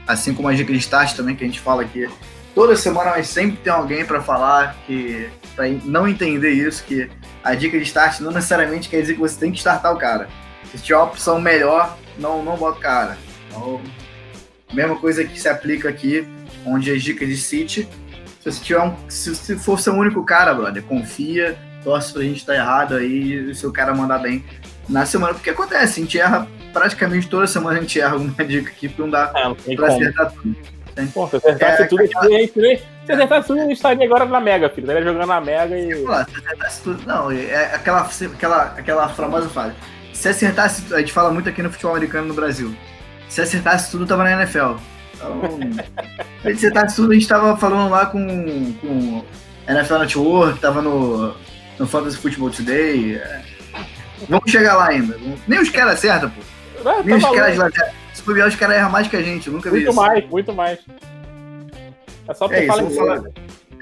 [0.07, 2.09] Assim como a dica de start também, que a gente fala aqui
[2.58, 7.08] toda semana mas sempre tem alguém para falar que para não entender isso que
[7.43, 10.28] a dica de start não necessariamente quer dizer que você tem que startar o cara.
[10.72, 13.16] Se tiver uma opção melhor, não não bota o cara.
[13.47, 13.80] Então,
[14.74, 16.28] mesma coisa que se aplica aqui,
[16.66, 17.88] onde as dicas de City,
[18.39, 22.53] se você tiver um, se, for seu único cara, brother, confia, torce pra gente estar
[22.53, 24.43] tá errado aí e se o cara mandar bem
[24.89, 28.72] na semana, porque acontece, a gente erra praticamente toda semana a gente erra alguma dica
[28.72, 30.76] aqui pra não dar é, pra acertar tudo.
[31.13, 32.25] Pô, se acertasse é, tudo, aquela...
[32.25, 32.53] a gente,
[33.05, 34.85] se acertasse tudo, gente estaria agora na Mega, filho.
[34.85, 36.03] Estaria jogando na Mega e.
[36.03, 37.03] Pô, se acertasse tudo.
[37.05, 39.75] Não, é aquela, aquela, aquela famosa frase.
[40.13, 42.75] Se acertasse, a gente fala muito aqui no futebol americano no Brasil.
[43.29, 44.75] Se acertasse tudo, tava na NFL.
[45.13, 45.59] Então,
[46.41, 49.23] se acertasse tudo, a gente tava falando lá com, com
[49.67, 51.35] NFL Network, tava no,
[51.77, 53.15] no Fantasy Football Today.
[53.15, 53.41] É.
[54.27, 55.17] Vamos chegar lá ainda.
[55.47, 56.89] Nem os caras acertam, pô.
[56.89, 57.69] É, Nem tá os caras lá
[58.18, 59.47] Se for os caras erram mais que a gente.
[59.47, 59.95] Nunca muito vi isso.
[59.95, 60.80] Muito mais, muito mais.
[62.28, 62.97] É só porque é, fala inglês.
[62.97, 63.24] Falar...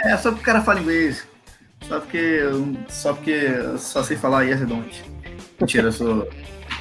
[0.03, 1.25] É, só porque o cara fala inglês.
[1.87, 2.39] Só porque.
[2.89, 5.03] Só porque eu só sei falar yes e don't.
[5.57, 6.29] Mentira, eu sou,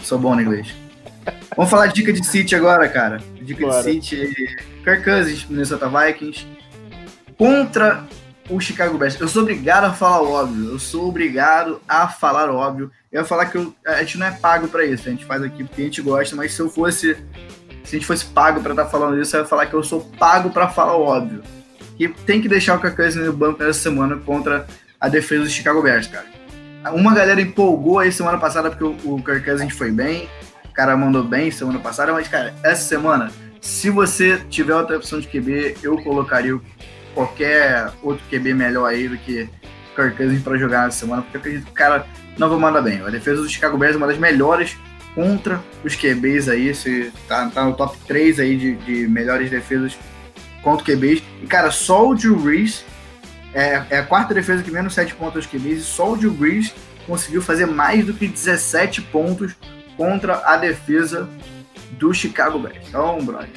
[0.02, 0.74] sou bom no inglês.
[1.56, 3.18] Vamos falar de dica de City agora, cara.
[3.40, 3.84] Dica Bora.
[3.84, 4.34] de City.
[4.82, 6.48] Kirk Cousins, Minnesota Vikings.
[7.38, 8.04] Contra
[8.50, 9.18] o Chicago Bears.
[9.20, 10.70] Eu sou obrigado a falar o óbvio.
[10.70, 12.90] Eu sou obrigado a falar o óbvio.
[13.14, 15.08] Eu ia falar que eu, a gente não é pago para isso.
[15.08, 17.16] A gente faz aqui porque a gente gosta, mas se eu fosse.
[17.84, 19.84] Se a gente fosse pago para estar tá falando isso, eu ia falar que eu
[19.84, 21.40] sou pago para falar o óbvio.
[21.96, 24.66] Que tem que deixar o Kirk no banco nessa semana contra
[24.98, 26.26] a defesa do Chicago Bears, cara.
[26.92, 30.28] Uma galera empolgou aí semana passada porque o, o Kirk Cousins foi bem.
[30.64, 35.20] O cara mandou bem semana passada, mas, cara, essa semana, se você tiver outra opção
[35.20, 36.58] de QB, eu colocaria
[37.14, 39.48] qualquer outro QB melhor aí do que
[39.94, 42.06] Kirk Cousins para jogar nessa semana, porque eu acredito que o cara
[42.38, 43.00] não vai mandar bem.
[43.00, 44.76] A defesa do Chicago Bears é uma das melhores
[45.14, 49.96] contra os QBs aí, se tá, tá no top 3 aí de, de melhores defesas
[50.62, 51.22] contra QBs.
[51.42, 52.84] E, cara, só o Drew Brees
[53.54, 56.32] é, é, a quarta defesa que menos 7 pontos aos QBs, e só o Drew
[56.32, 56.74] Brees
[57.06, 59.54] conseguiu fazer mais do que 17 pontos
[59.96, 61.28] contra a defesa
[61.92, 62.88] do Chicago Bears.
[62.88, 63.48] Então, brother,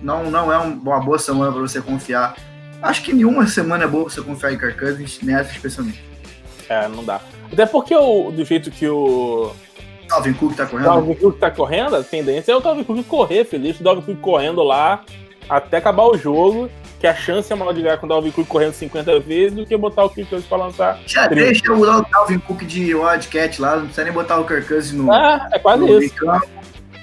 [0.00, 2.34] não, não é uma boa semana para você confiar
[2.82, 6.02] Acho que nenhuma semana é boa você confiar em Kirk Cousins, nessa especialmente.
[6.68, 7.20] É, não dá.
[7.52, 9.52] Até porque o, do jeito que o.
[10.08, 10.86] Dalvin Cook tá correndo?
[10.86, 13.78] Dalvin Cook tá correndo, a tendência é o Dalvin Cook correr, feliz.
[13.78, 15.04] O Dalvin Cook correndo lá
[15.48, 18.48] até acabar o jogo, que a chance é maior de ganhar com o Dalvin Cook
[18.48, 20.98] correndo 50 vezes do que botar o Kirk Cousins pra lançar.
[21.06, 21.44] Já 30.
[21.44, 25.12] deixa o Dalvin Cook de Wildcat lá, não precisa nem botar o Kirk Cousins no.
[25.12, 26.14] É, é quase no isso.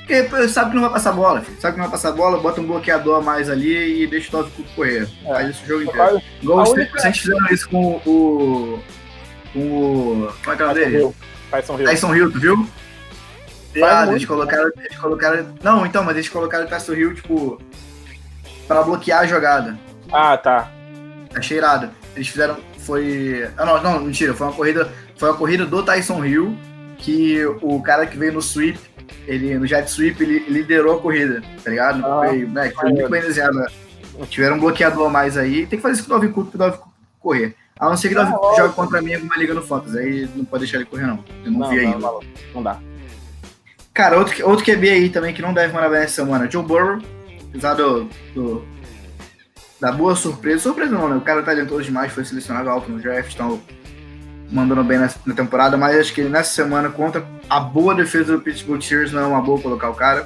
[0.10, 1.62] Porque sabe que não vai passar bola, filho.
[1.62, 4.32] Sabe que não vai passar bola, bota um bloqueador a mais ali e deixa o
[4.32, 5.07] Dalvin Cook correr.
[5.24, 5.28] É.
[5.28, 6.22] Faz isso o jogo inteiro.
[6.41, 8.80] Igual os gente fizeram isso com o.
[9.53, 10.34] Com o.
[10.43, 11.16] Como é que é o dele?
[11.51, 11.86] Tyson Hill.
[11.86, 12.70] Tyson Hill, tu viu?
[13.84, 15.55] Ah, eles colocaram, eles colocaram.
[15.62, 17.62] Não, então, mas eles colocaram o Tyson Hill, tipo.
[18.68, 19.78] Pra bloquear a jogada.
[20.12, 20.72] Ah, tá.
[21.36, 21.91] Achei irado.
[22.16, 22.57] Eles fizeram.
[22.80, 23.47] Foi.
[23.55, 24.34] Ah, não, não, mentira.
[24.34, 24.91] Foi uma corrida.
[25.16, 26.57] Foi uma corrida do Tyson Hill.
[26.97, 28.78] Que o cara que veio no sweep
[29.28, 32.05] ele no jet sweep ele liderou a corrida, tá ligado?
[32.05, 33.57] Ah, foi, né, foi muito bem desenhado.
[33.57, 33.68] Né?
[34.30, 35.66] Tiveram um bloqueador a mais aí.
[35.66, 36.80] Tem que fazer isso com o Dalvin Cook pro Dalvin
[37.20, 37.55] correr.
[37.80, 39.97] A não ser que o Dalvin ah, jogue contra mim em alguma liga no Fantasy.
[39.97, 41.24] Aí não pode deixar ele correr, não.
[41.45, 41.99] Eu não, não vi não, ainda.
[41.99, 42.20] Não,
[42.55, 42.80] não, dá.
[43.93, 46.49] Cara, outro, outro QB aí também que não deve mandar bem essa semana.
[46.49, 46.99] Joe Burrow,
[47.49, 48.66] apesar do, do,
[49.80, 50.60] da boa surpresa.
[50.60, 51.16] Surpresa não, né?
[51.16, 53.62] O cara é talentoso demais, foi selecionado alto no draft, então
[54.52, 58.41] mandando bem na, na, temporada, mas acho que nessa semana, contra a boa defesa do
[58.41, 60.26] Pittsburgh Steelers, não é uma boa colocar o cara.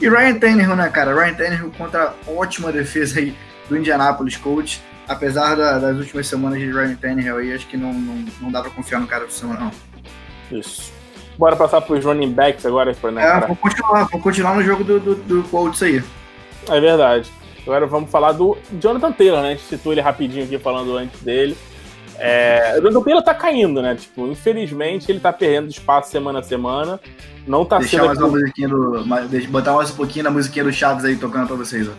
[0.00, 1.14] E Ryan Tannehill, né, cara?
[1.14, 3.36] Ryan Tannehill contra a ótima defesa aí
[3.68, 4.82] do Indianapolis Colts.
[5.08, 8.62] Apesar da, das últimas semanas de Ryan Tannehill aí, acho que não, não, não dá
[8.62, 9.70] pra confiar no cara essa semana,
[10.50, 10.58] não.
[10.58, 10.92] Isso.
[11.38, 15.00] Bora passar pros running backs agora, né, É, vou continuar, vou continuar no jogo do,
[15.00, 16.02] do, do Colts aí.
[16.68, 17.30] É verdade.
[17.62, 19.48] Agora vamos falar do Jonathan Taylor, né?
[19.48, 21.56] A gente citou ele rapidinho aqui falando antes dele.
[22.18, 23.94] É, o Taylor tá caindo, né?
[23.94, 27.00] Tipo, infelizmente ele tá perdendo espaço semana a semana.
[27.46, 28.06] Não tá Deixar sendo.
[28.06, 29.04] mais uma musiquinha do.
[29.28, 31.92] Deixa, botar mais um pouquinho da musiquinha do Chaves aí tocando pra vocês, ó.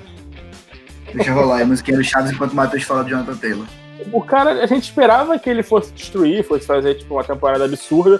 [1.13, 3.65] Deixa rolar aí a musiquinha do Chaves enquanto o Matheus fala de Jonathan Taylor.
[4.11, 8.19] O cara, a gente esperava que ele fosse destruir, fosse fazer tipo, uma temporada absurda.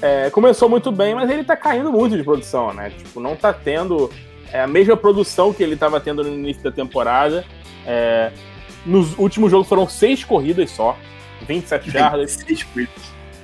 [0.00, 2.90] É, começou muito bem, mas ele tá caindo muito de produção, né?
[2.90, 4.10] Tipo, não tá tendo
[4.52, 7.44] é, a mesma produção que ele tava tendo no início da temporada.
[7.86, 8.30] É,
[8.86, 10.96] nos últimos jogos foram seis corridas só.
[11.46, 12.32] 27 jardas.
[12.32, 12.66] 6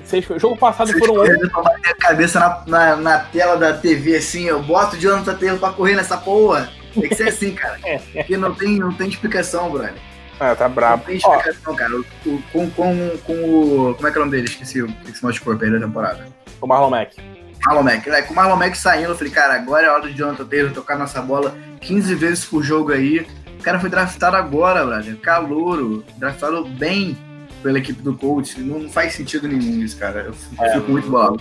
[0.05, 1.45] Seis, jogo passado Seis foram oito.
[1.45, 5.35] Eu bater a cabeça na, na, na, tela da TV assim, eu boto o Jonathan
[5.35, 6.71] Taylor pra correr nessa porra.
[6.93, 7.79] Tem que ser assim, cara.
[7.85, 7.99] É.
[7.99, 9.95] Porque não tem, não tem explicação, brother.
[10.39, 10.99] Ah, tá brabo.
[10.99, 11.97] Não tem explicação, Ó, cara.
[11.97, 12.05] O,
[12.53, 13.95] com, com, com o.
[13.95, 14.49] Como é que é o nome dele?
[14.49, 16.27] Esqueci o que se machucou aí da temporada.
[16.61, 17.17] O Marlon Mack.
[17.65, 18.09] Marlon Mack.
[18.09, 20.45] É, com o Marlon Mack saindo, eu falei, cara, agora é a hora do Jonathan
[20.45, 23.27] Taylor tocar nossa bola 15 vezes por jogo aí
[23.65, 25.17] cara foi draftado agora, brother.
[25.17, 26.05] Calouro.
[26.19, 27.17] Draftado bem
[27.65, 28.61] pela equipe do coach.
[28.61, 30.21] Não, faz sentido nenhum isso, cara.
[30.27, 31.41] Eu fico, é, muito bolado.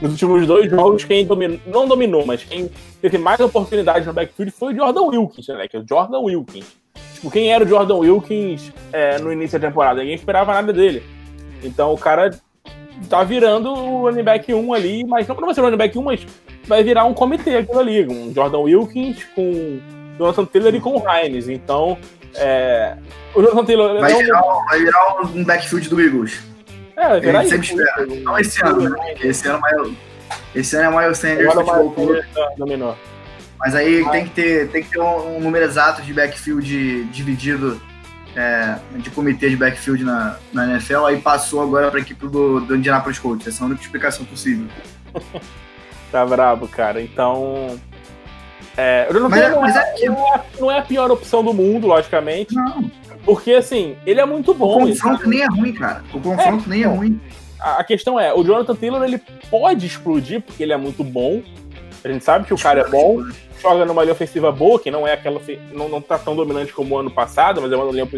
[0.00, 2.70] Nos últimos dois jogos, quem dominou, não dominou, mas quem
[3.02, 5.66] teve mais oportunidades no backfield foi o Jordan Wilkins, né?
[5.66, 6.66] Que é o Jordan Wilkins.
[7.14, 10.00] Tipo, quem era o Jordan Wilkins é, no início da temporada?
[10.00, 11.02] Ninguém esperava nada dele.
[11.64, 12.30] Então o cara
[13.08, 16.26] tá virando o running back 1 ali, mas não pra ser running back 1, mas
[16.64, 18.06] vai virar um comitê aquilo ali.
[18.06, 19.80] Um Jordan Wilkins com
[20.18, 21.48] Jonathan Taylor e com o Hines.
[21.48, 21.98] Então,
[22.36, 22.96] é,
[23.34, 24.00] o Jonathan Taylor.
[24.00, 26.40] Vai, virar, um, vai virar um backfield do Eagles.
[26.96, 28.06] É, vai virar Ele sempre espera.
[28.06, 29.14] Não esse ano, né?
[29.20, 32.22] Esse ano, é esse ano é o Miles Sanders Futebol Clube.
[32.56, 32.96] Dominou.
[33.58, 37.80] Mas aí tem que ter, tem que ter um, um número exato de backfield dividido
[38.36, 42.60] é, de comitê de backfield na, na NFL, aí passou agora para a equipe do,
[42.60, 43.46] do Indianapolis Colts.
[43.46, 44.66] Essa é a única explicação possível.
[46.12, 47.00] tá brabo, cara.
[47.00, 47.80] Então.
[48.76, 51.52] É, não, mas, não, mas é, é, não, é, não, é, a pior opção do
[51.54, 52.54] mundo, logicamente.
[52.54, 52.90] Não.
[53.24, 54.84] Porque, assim, ele é muito bom.
[54.84, 56.04] O confronto nem é ruim, cara.
[56.12, 57.20] O confronto é, nem é ruim.
[57.58, 59.20] A, a questão é, o Jonathan Taylor, ele
[59.50, 61.42] pode explodir, porque ele é muito bom.
[62.04, 63.24] A gente sabe que o cara é bom
[63.60, 65.40] joga numa linha ofensiva boa, que não é aquela.
[65.72, 68.08] Não, não tá tão dominante como o ano passado, mas é uma linha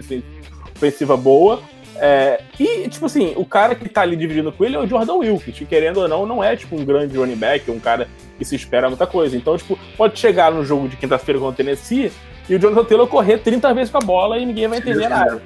[0.76, 1.60] ofensiva boa.
[2.00, 5.14] É, e, tipo assim, o cara que tá ali dividindo com ele é o Jordan
[5.14, 8.44] Wilkins, que querendo ou não, não é tipo um grande running back, um cara que
[8.44, 9.36] se espera muita coisa.
[9.36, 12.12] Então, tipo, pode chegar no jogo de quinta-feira contra o Tennessee
[12.48, 15.42] e o Jonathan Taylor correr 30 vezes com a bola e ninguém vai entender nada.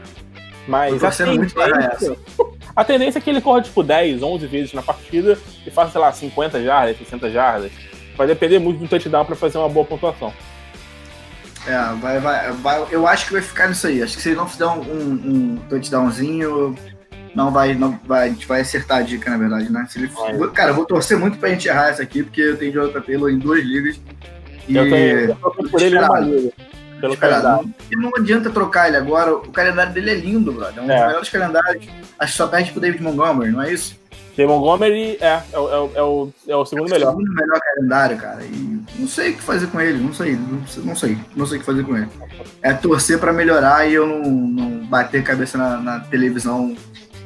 [0.68, 1.58] Mas a tendência,
[2.76, 6.00] a tendência é que ele corra, tipo, 10, 11 vezes na partida e faça, sei
[6.00, 7.72] lá, 50 jardas, 60 jardas.
[8.16, 10.32] Vai depender muito do touchdown para fazer uma boa pontuação.
[11.66, 14.02] É, vai, vai, vai, eu acho que vai ficar nisso aí.
[14.02, 16.76] Acho que se ele não fizer um, um, touchdownzinho,
[17.34, 19.86] não vai, não vai, a gente vai acertar a dica, na verdade, né?
[19.88, 20.10] Se ele,
[20.52, 23.30] cara, eu vou torcer muito pra gente errar essa aqui, porque eu tenho Jonathan Taylor
[23.30, 24.00] em duas ligas.
[24.68, 26.52] E eu, tenho, eu por ele numa liga.
[27.00, 27.74] Pelo calendário.
[27.92, 29.34] Não, não adianta trocar ele agora.
[29.34, 30.78] O calendário dele é lindo, brother.
[30.78, 30.96] É um é.
[30.96, 31.88] dos melhores calendários.
[32.16, 33.98] Acho que só perde pro David Montgomery, não é isso?
[34.34, 37.08] Tem Montgomery é, é, é, é, o, é o segundo melhor.
[37.08, 38.42] É o segundo melhor calendário, cara.
[38.42, 41.46] E não sei o que fazer com ele, não sei, não sei, não sei, não
[41.46, 42.08] sei o que fazer com ele.
[42.62, 46.74] É torcer para melhorar e eu não, não bater a cabeça na, na, televisão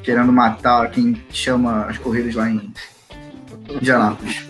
[0.03, 2.73] querendo matar quem chama as corridas lá em
[3.71, 4.45] Indianápolis.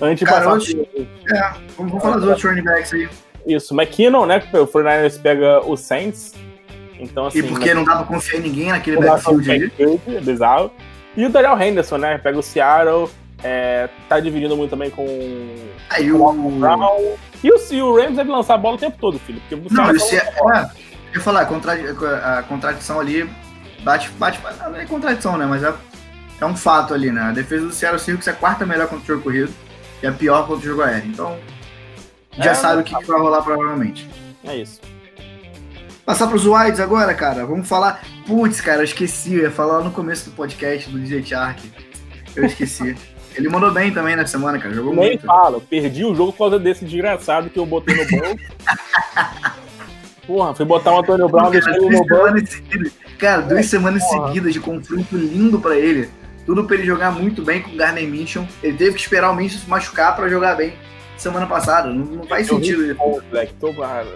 [0.00, 0.52] Antes de passar...
[0.52, 3.08] Outros, é, vamos, falar dos outros running backs aí.
[3.46, 4.42] Isso, McKinnon, né?
[4.52, 6.34] O 49ers pega o Saints.
[6.98, 9.72] Então, assim, e porque não dá pra confiar em ninguém naquele backfield aí.
[10.08, 10.70] É bizarro.
[11.16, 12.18] E o Daniel Henderson, né?
[12.18, 13.08] Pega o Seattle,
[13.42, 15.06] é, tá dividindo muito também com,
[15.90, 17.16] Aí o Brown.
[17.42, 19.40] E o, e o Rams deve lançar a bola o tempo todo, filho.
[19.40, 20.22] Porque o não, isso é, é,
[21.10, 21.72] eu ia falar, a, contra,
[22.38, 23.28] a contradição ali
[23.82, 24.40] bate, bate.
[24.58, 25.46] Não é contradição, né?
[25.46, 25.72] Mas é,
[26.40, 27.22] é um fato ali, né?
[27.22, 29.52] A defesa do Seattle Seahawks é a quarta melhor contra o jogo corrido
[30.02, 31.08] e a pior contra o jogo aéreo.
[31.08, 31.38] Então,
[32.38, 34.08] já é, sabe o que, que vai rolar provavelmente.
[34.44, 34.80] É isso.
[36.06, 37.44] Passar para os wides agora, cara.
[37.44, 38.00] Vamos falar.
[38.24, 39.34] Putz, cara, eu esqueci.
[39.34, 41.68] Eu ia falar no começo do podcast do DJ Shark.
[42.36, 42.96] Eu esqueci.
[43.34, 44.72] Ele mandou bem também na semana, cara.
[44.72, 45.26] Jogou Nem muito.
[45.26, 45.60] fala.
[45.60, 48.36] Perdi o jogo por causa desse desgraçado que eu botei no bolso.
[50.24, 52.62] Porra, fui botar o Antônio Brown, deixei ele no bolso.
[53.18, 54.28] Cara, duas semanas Porra.
[54.28, 56.08] seguidas de confronto lindo para ele.
[56.46, 58.46] Tudo para ele jogar muito bem com o Garner Minchon.
[58.62, 60.72] Ele teve que esperar o Minchon se machucar para jogar bem
[61.16, 61.88] semana passada.
[61.88, 62.96] Não, não faz eu sentido isso.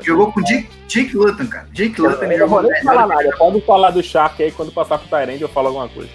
[0.03, 1.67] Jogou com Jake, Jake Luton, cara.
[1.73, 3.37] Jake Luton eu, eu jogou não falar nada.
[3.37, 6.11] Pode falar do Shark aí quando passar pro Tyrande eu falo alguma coisa.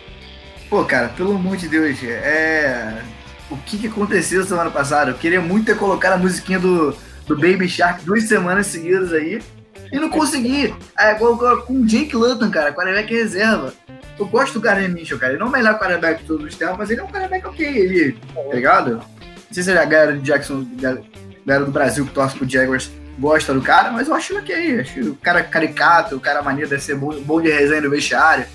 [0.69, 3.01] Pô, cara, pelo amor de Deus, é.
[3.49, 5.11] O que, que aconteceu semana passada?
[5.11, 6.95] Eu queria muito ter colocado a musiquinha do,
[7.27, 9.41] do Baby Shark duas semanas seguidas aí.
[9.91, 10.73] E não consegui.
[10.97, 13.73] É, agora com o Jake Luton, cara, quarterback reserva.
[14.17, 15.33] Eu gosto do Gardner Mitchell, cara.
[15.33, 17.45] Ele não é o melhor quarterback de todos os tempos, mas ele é um quarterback
[17.45, 19.01] ok, ele, tá ligado?
[19.55, 20.65] Sei se a galera Jackson,
[21.45, 24.81] galera do Brasil que torce pro Jaguars gosta do cara, mas eu acho ok.
[24.81, 28.45] Acho o cara caricato, o cara maneiro deve ser bom, bom de resenha no vestiário.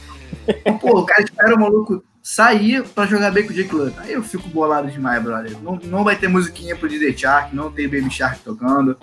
[0.80, 3.98] Pô, o cara espera o maluco sair pra jogar bem com o Jake Luton.
[3.98, 5.57] Aí eu fico bolado demais, brother.
[5.62, 8.96] Não, não vai ter musiquinha pro DJ Shark, não tem Baby Shark tocando.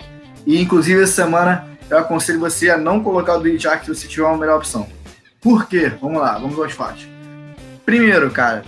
[0.45, 4.07] E inclusive essa semana eu aconselho você a não colocar o DJ Shark se você
[4.07, 4.87] tiver uma melhor opção.
[5.41, 5.91] Por quê?
[5.99, 7.07] Vamos lá, vamos aos fatos.
[7.83, 8.63] Primeiro, cara,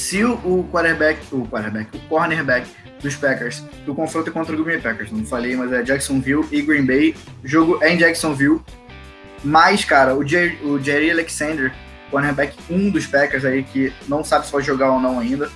[0.00, 2.66] se o quarterback, o quarterback, o cornerback
[3.02, 6.62] dos Packers, do confronto contra o Green Bay Packers, não falei, mas é Jacksonville e
[6.62, 8.60] Green Bay, o jogo é em Jacksonville,
[9.44, 11.72] mas, cara, o Jerry, o Jerry Alexander,
[12.10, 15.50] cornerback um dos Packers aí, que não sabe se vai jogar ou não ainda,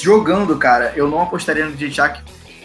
[0.00, 2.22] jogando, cara, eu não apostaria no DJ Chuck,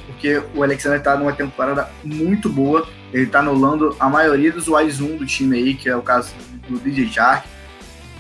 [0.07, 5.03] porque o Alexander tá numa temporada muito boa, ele tá anulando a maioria dos wise
[5.03, 6.33] 1 do time aí, que é o caso
[6.69, 7.47] do DJ Shark,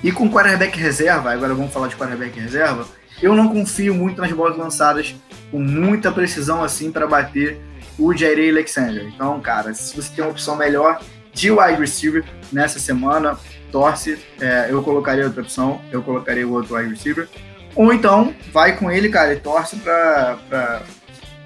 [0.05, 2.85] e com quarterback reserva, agora vamos falar de quarterback reserva,
[3.23, 5.15] eu não confio muito nas bolas lançadas
[5.49, 7.59] com muita precisão assim para bater
[7.97, 9.03] o Jair Alexander.
[9.07, 11.01] Então, cara, se você tem uma opção melhor
[11.33, 13.35] de wide receiver nessa semana,
[13.71, 14.19] torce.
[14.39, 17.27] É, eu colocaria outra opção, eu colocaria o outro wide receiver.
[17.75, 20.37] Ou então, vai com ele, cara, e torce pra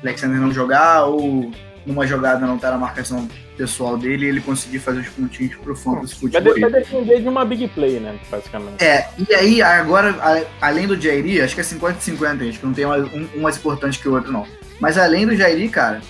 [0.03, 1.49] Alexander não jogar, ou
[1.85, 3.25] numa jogada não estar tá na marcação
[3.59, 6.53] pessoal dele e ele conseguir fazer os pontinhos pro fantasy futebol.
[6.57, 8.81] Vai depender de uma big play, né, basicamente.
[8.81, 10.15] É, e aí agora,
[10.61, 13.99] além do Jairi, acho que é 50-50, gente, que não tem um, um, mais importante
[13.99, 14.47] que o outro, não.
[14.79, 16.01] Mas além do Jairi, cara,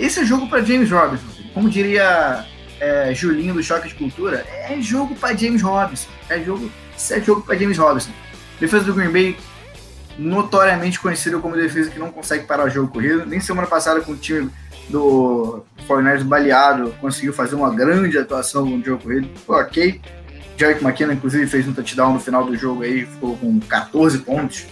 [0.00, 1.26] esse é jogo para James Robinson.
[1.52, 2.46] Como diria
[2.80, 6.08] é, Julinho do Choque de Cultura, é jogo para James Robinson.
[6.30, 6.70] É jogo,
[7.10, 8.10] é jogo para James Robinson.
[8.58, 9.36] Defesa do Green Bay
[10.18, 13.26] notoriamente conhecido como defesa que não consegue parar o jogo corrido.
[13.26, 14.50] Nem semana passada com o time
[14.88, 19.28] do Fortnite baleado, conseguiu fazer uma grande atuação no jogo corrido.
[19.48, 20.00] Ok.
[20.56, 24.66] Jerick McKinnon, inclusive, fez um touchdown no final do jogo aí, ficou com 14 pontos.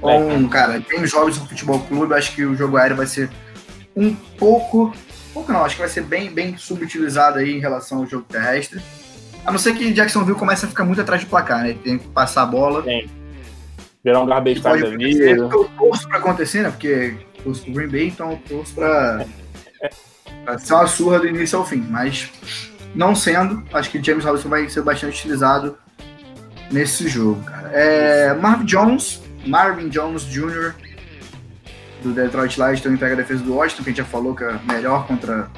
[0.00, 3.30] Bom, cara, James Robinson Futebol Clube, acho que o jogo aéreo vai ser
[3.94, 4.92] um pouco.
[5.34, 8.80] Pouco não, acho que vai ser bem, bem subutilizado aí em relação ao jogo terrestre.
[9.44, 11.76] A não ser que Jacksonville comece a ficar muito atrás do placar, né?
[11.82, 12.82] Tem que passar a bola.
[12.82, 13.08] Tem.
[14.02, 15.24] Virar um garbage time da vida.
[15.24, 16.70] Eu torço pra acontecer, né?
[16.70, 19.24] Porque torço pro Green Bay, então eu torço pra,
[20.44, 21.84] pra ser uma surra do início ao fim.
[21.88, 22.30] Mas
[22.94, 25.78] não sendo, acho que James Robinson vai ser bastante utilizado
[26.70, 27.70] nesse jogo, cara.
[27.72, 30.74] É, Marvin Jones, Marvin Jones Jr.
[32.02, 34.44] do Detroit Lions também pega a defesa do Washington, que a gente já falou que
[34.44, 35.48] é melhor contra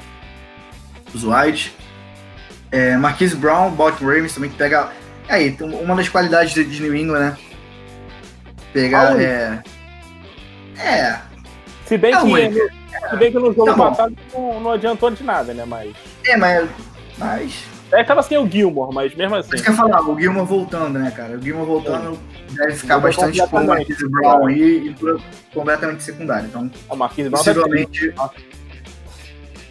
[1.13, 1.75] os White.
[2.71, 4.91] É, Marquise Brown, Baltimore Ravens também que pega.
[5.29, 7.37] Aí, uma das qualidades de New England, né?
[8.73, 9.21] Pegar.
[9.21, 9.61] É,
[10.77, 11.19] é,
[11.93, 12.53] se bem, é que, ruim.
[13.09, 15.63] se bem que no jogo tá passado não, não, adiantou de nada, né?
[15.65, 15.93] Mas.
[16.25, 16.69] É, mas.
[17.17, 17.63] mas...
[17.91, 19.53] É, tava sem o Gilmore, mas mesmo assim.
[19.53, 21.37] Isso que eu falar, o Gilmore voltando, né, cara?
[21.37, 22.19] O Gilmore voltando
[22.49, 24.95] deve ficar bastante com o Marquise Brown aí e
[25.53, 26.47] completamente secundário.
[26.47, 28.13] Então, o Marquise Brown possivelmente.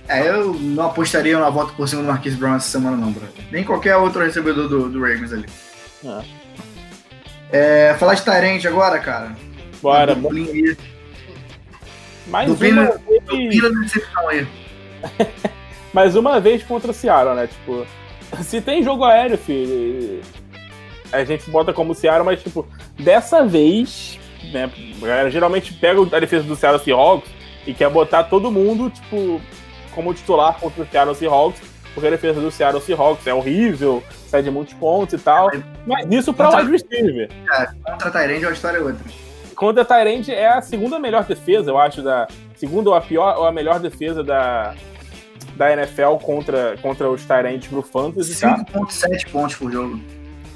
[0.09, 3.27] É, eu não apostaria na volta por cima do Marquise Brown essa semana, não, bro.
[3.51, 5.47] Nem qualquer outro recebedor do, do Ravens ali.
[6.05, 6.23] É.
[7.91, 9.33] É, falar de Tyrande agora, cara.
[9.83, 10.17] Bora.
[12.27, 13.61] Mais uma vez...
[13.83, 14.47] decepção aí.
[15.93, 17.47] Mais uma vez contra o Seattle, né?
[17.47, 17.87] Tipo,
[18.43, 20.21] se tem jogo aéreo, filho,
[21.13, 22.67] a gente bota como Seattle, mas, tipo,
[22.99, 24.19] dessa vez,
[24.53, 24.71] né?
[25.03, 27.31] A galera geralmente pega a defesa do Seattle Seahawks
[27.67, 29.41] e quer botar todo mundo, tipo,
[29.95, 31.61] como titular contra o Seattle Seahawks,
[31.93, 35.51] porque a defesa do Seattle Seahawks é horrível, sai de muitos pontos e tal.
[35.87, 37.29] Mas isso pra wide receiver.
[37.53, 39.22] É, contra a Tyrande é uma história outra.
[39.63, 42.27] Contra a Tyrande é a segunda melhor defesa, eu acho, da.
[42.57, 44.75] Segunda ou a pior ou a melhor defesa da,
[45.55, 48.45] da NFL contra, contra os Tyrands pro Fantasy.
[48.45, 49.31] 5,7 tá?
[49.31, 50.01] pontos por jogo.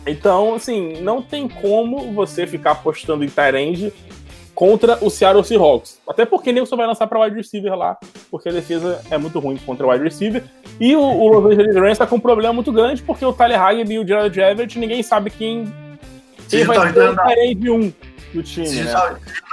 [0.04, 3.92] Então, assim, não tem como você ficar apostando em Tyrande
[4.57, 6.00] contra o Seattle Seahawks.
[6.09, 7.96] Até porque nem você vai lançar para wide receiver lá,
[8.28, 10.42] porque a defesa é muito ruim contra o wide receiver.
[10.80, 13.62] E o, o Los Angeles Rams está com um problema muito grande, porque o Tyler
[13.62, 15.72] Haggard e o Gerald Everett, ninguém sabe quem,
[16.48, 17.92] quem vai ser o Tyrande 1
[18.33, 18.66] do time.
[18.66, 18.95] Se né?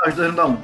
[0.07, 0.57] os dois não dá um.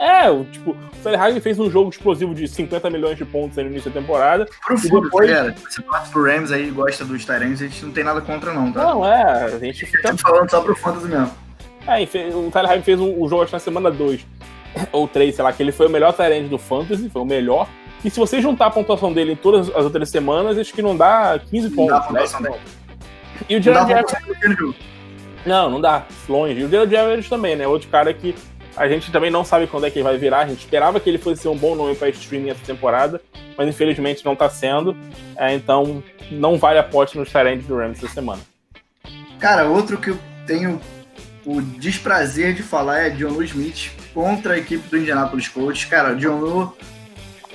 [0.00, 3.90] É, tipo, o Ferrari fez um jogo explosivo de 50 milhões de pontos no início
[3.90, 4.48] da temporada.
[4.66, 5.30] Pro futuro, depois...
[5.30, 5.54] galera.
[5.68, 8.54] Você torce pro Rams aí e gosta dos Tyrants, a gente não tem nada contra,
[8.54, 8.82] não, tá?
[8.82, 10.16] Não, é, a gente fica.
[10.16, 11.30] falando só pro Fantasy mesmo.
[11.86, 14.24] É, o Tyler Hyde fez um, um jogo acho, na semana 2
[14.92, 17.68] ou 3, sei lá, que ele foi o melhor Tyrant do Fantasy, foi o melhor.
[18.02, 20.96] E se você juntar a pontuação dele em todas as outras semanas, acho que não
[20.96, 22.32] dá 15 não pontos.
[22.32, 22.58] Dá né?
[23.48, 24.02] E o Jared
[25.44, 26.06] não, não dá.
[26.28, 26.60] Longe.
[26.60, 27.66] E o Gerald Everett também, né?
[27.66, 28.34] Outro cara que
[28.76, 30.40] a gente também não sabe quando é que ele vai virar.
[30.40, 33.20] A gente esperava que ele fosse ser um bom nome para streaming essa temporada,
[33.56, 34.96] mas infelizmente não está sendo.
[35.36, 38.40] É, então não vale a aposta nos Tyrants do Rams essa semana.
[39.38, 40.80] Cara, outro que eu tenho
[41.44, 45.84] o desprazer de falar é John Lou Smith contra a equipe do Indianapolis Colts.
[45.86, 46.76] Cara, John Lou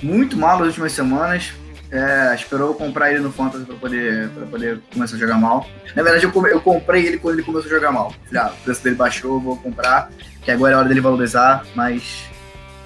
[0.02, 1.52] muito mal nas últimas semanas.
[1.90, 5.66] É, esperou comprar ele no Fantasy para poder, pra poder começar a jogar mal.
[5.94, 8.12] Na verdade, eu, eu comprei ele quando ele começou a jogar mal.
[8.26, 10.10] Falei, ah, o preço dele baixou, vou comprar,
[10.42, 12.24] que agora é hora dele valorizar, mas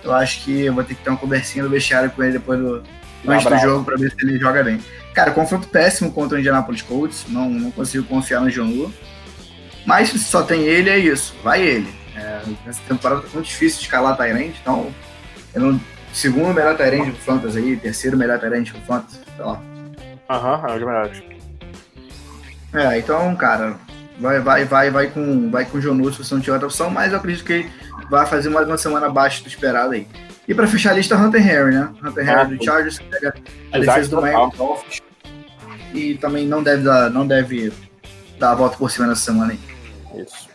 [0.05, 2.59] eu acho que eu vou ter que ter uma conversinha do vestiário com ele depois
[2.59, 2.83] do,
[3.27, 4.81] antes do jogo para ver se ele joga bem.
[5.15, 8.93] Cara, confronto péssimo contra o Indianapolis Colts, não, não consigo confiar no John Lu.
[9.87, 11.93] Mas se só tem ele, é isso, vai ele.
[12.15, 14.93] É, essa temporada tá muito difícil de escalar Tyrant, então
[15.55, 15.81] eu não
[16.13, 19.63] segundo melhor Tyrande do Fantasy aí, terceiro melhor Tyrande do Fantasy, sei lá.
[20.29, 21.23] Aham, é o melhores.
[22.73, 23.77] É, então, cara,
[24.19, 26.91] vai, vai, vai, vai com, vai com o Jonus se você não tiver outra opção,
[26.91, 27.71] mas eu acredito que ele
[28.09, 30.07] vai fazer mais uma semana abaixo do esperado aí.
[30.47, 31.89] E pra fechar a lista, Hunter Harry, né?
[32.03, 33.35] Hunter Harry ah, do Chargers, que pega
[33.73, 35.01] a defesa do Miami Dolphins.
[35.95, 37.73] E também não deve dar, não deve
[38.39, 39.61] dar a volta por cima nessa semana aí.
[40.21, 40.50] Isso.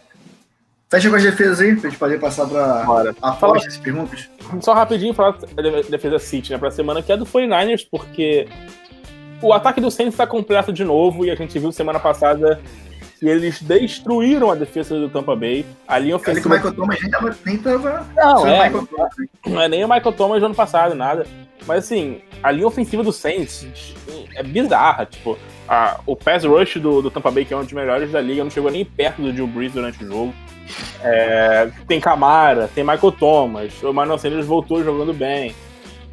[0.96, 4.30] Fecha com as defesas aí, pra gente poder passar pra apostas e perguntas.
[4.62, 8.48] Só rapidinho falar da defesa City, né, pra semana, que é do 49ers, porque
[9.42, 12.62] o ataque do Saints está completo de novo e a gente viu semana passada
[13.26, 15.66] que eles destruíram a defesa do Tampa Bay.
[15.88, 16.48] A linha ofensiva.
[16.48, 17.38] o Michael Thomas nem tava.
[17.44, 18.06] Nem tava...
[18.16, 18.72] Não, é,
[19.48, 21.26] não é nem o Michael Thomas do ano passado, nada.
[21.66, 23.96] Mas assim, a linha ofensiva do Saints
[24.36, 25.08] é bizarra.
[25.08, 28.22] Tipo, a, o pass rush do, do Tampa Bay, que é um dos melhores da
[28.22, 30.34] liga, não chegou nem perto do Drew Brees durante o jogo.
[31.02, 35.56] É, tem Camara, tem Michael Thomas, o Manuel Sanders voltou jogando bem.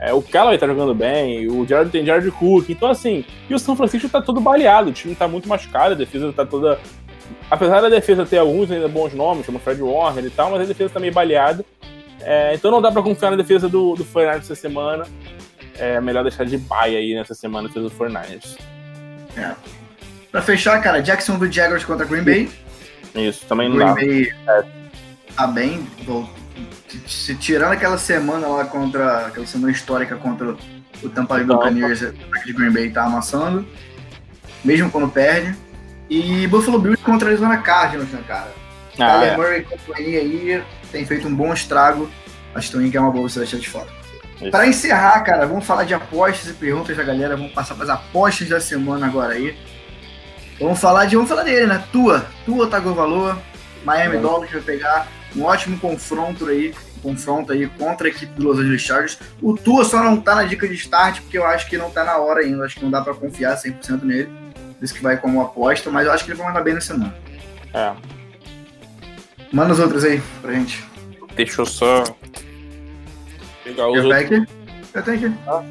[0.03, 2.69] É, o Callaway tá jogando bem, o Jared tem Jared Cook.
[2.69, 5.97] Então, assim, e o São Francisco tá todo baleado, o time tá muito machucado, a
[5.97, 6.81] defesa tá toda.
[7.53, 10.65] Apesar da defesa ter alguns ainda bons nomes, como Fred Warner e tal, mas a
[10.65, 11.63] defesa tá meio baleada.
[12.23, 15.05] É, então não dá pra confiar na defesa do, do 49ers essa semana.
[15.77, 18.57] É melhor deixar de baia aí nessa semana a defesa do 49ers.
[19.37, 19.53] É.
[20.31, 22.51] Pra fechar, cara, Jackson do Jaguars contra Green Bay.
[23.15, 23.95] Isso, também não Green dá.
[23.97, 24.65] Bay é.
[25.37, 25.87] tá bem,
[27.07, 29.27] se tirando aquela semana lá contra.
[29.27, 30.57] aquela semana histórica contra
[31.03, 33.67] o Tampa Bay Buccaneers, o de Green Bay tá amassando,
[34.65, 35.55] mesmo quando perde.
[36.13, 38.53] E Buffalo Bills contra a Arizona Cardinals, né, cara?
[38.99, 39.37] Ah, Tyler é.
[39.39, 42.11] Murray e companhia aí tem feito um bom estrago.
[42.55, 43.89] Acho também que é uma boa você deixar de fora.
[44.51, 47.35] Para encerrar, cara, vamos falar de apostas e perguntas da galera.
[47.35, 49.57] Vamos passar para as apostas da semana agora aí.
[50.61, 51.17] Vamos falar de.
[51.17, 51.83] Vamos falar dele, né?
[51.91, 52.27] Tua.
[52.45, 53.41] Tua Tagovailoa.
[53.83, 58.59] Miami Dolphins vai pegar um ótimo confronto aí, confronto aí contra a equipe do Los
[58.59, 59.19] Angeles Chargers.
[59.41, 62.05] O Tua só não tá na dica de start porque eu acho que não tá
[62.05, 64.42] na hora ainda, acho que não dá para confiar 100% nele.
[64.83, 67.15] Isso que vai como aposta, mas eu acho que ele vai mandar bem na semana.
[67.73, 67.93] É.
[69.53, 70.85] Manda os outros aí pra gente.
[71.35, 72.05] Deixa eu só
[73.65, 74.13] pegar os eu outros.
[74.13, 74.47] Aqui?
[74.93, 75.39] Eu tenho aqui.
[75.47, 75.63] Ah.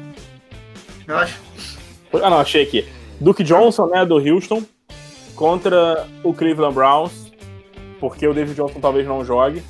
[1.06, 1.36] Relaxa.
[2.14, 2.88] Ah, não, achei aqui.
[3.20, 4.64] Duke Johnson, né, do Houston,
[5.36, 7.22] contra o Cleveland Browns
[8.02, 9.62] porque o David Johnson talvez não jogue.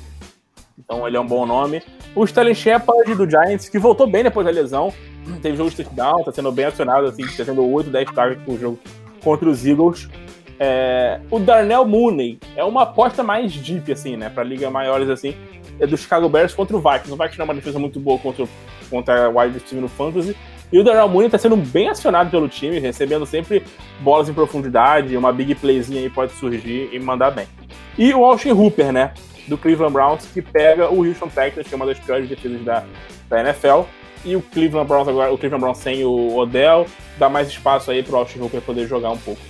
[0.75, 1.83] Então ele é um bom nome.
[2.15, 4.91] O Sterling Shepard do Giants, que voltou bem depois da lesão.
[5.39, 8.59] Teve jogo de touchdown, tá sendo bem acionado, assim, tá tendo 8, 10 targets por
[8.59, 8.79] jogo
[9.23, 10.09] contra os Eagles.
[10.59, 14.29] É, o Darnell Mooney é uma aposta mais deep, assim, né?
[14.29, 15.35] Pra liga maiores, assim.
[15.79, 17.11] É do Chicago Bears contra o Vikings.
[17.11, 18.45] O Vikings é uma defesa muito boa contra,
[18.89, 20.35] contra o wide receiver no Fantasy.
[20.71, 23.63] E o Darnell Mooney tá sendo bem acionado pelo time, recebendo sempre
[23.99, 27.47] bolas em profundidade, uma big playzinha aí pode surgir e mandar bem.
[27.97, 29.13] E o Austin Hooper, né?
[29.47, 32.83] Do Cleveland Browns, que pega o Houston Texans, que é uma das piores defesas da,
[33.29, 33.81] da NFL.
[34.25, 38.01] E o Cleveland Browns agora, o Cleveland Browns sem o Odell, dá mais espaço aí
[38.01, 39.41] pro Austin Hooper poder jogar um pouco.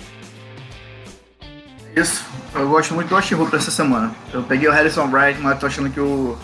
[1.95, 4.13] Isso, eu gosto muito do Austin Hooper essa semana.
[4.33, 6.35] Eu peguei o Harrison Bright, mas tô achando que o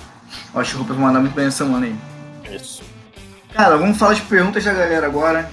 [0.53, 2.55] Austin Hooper vai mandar muito bem essa semana aí.
[2.55, 2.83] Isso.
[3.53, 5.49] Cara, vamos falar de perguntas da galera agora.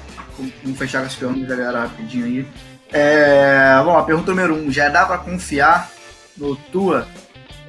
[0.63, 2.47] Vamos fechar com as perguntas da galera rapidinho aí.
[2.93, 4.71] É, vamos lá, pergunta número um.
[4.71, 5.91] Já dá pra confiar
[6.37, 7.07] no Tua?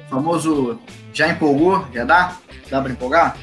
[0.08, 0.78] famoso
[1.12, 1.86] já empolgou?
[1.92, 2.36] Já dá?
[2.70, 3.36] Dá pra empolgar?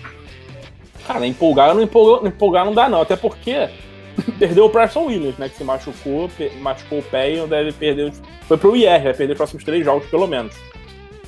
[1.05, 3.69] Cara, empolgar não, empolgar, empolgar não dá não, até porque
[4.39, 6.29] perdeu o Preston Williams, né, que se machucou,
[6.59, 8.11] machucou o pé e não deve perder,
[8.47, 10.55] foi pro IR, vai perder os próximos três jogos pelo menos.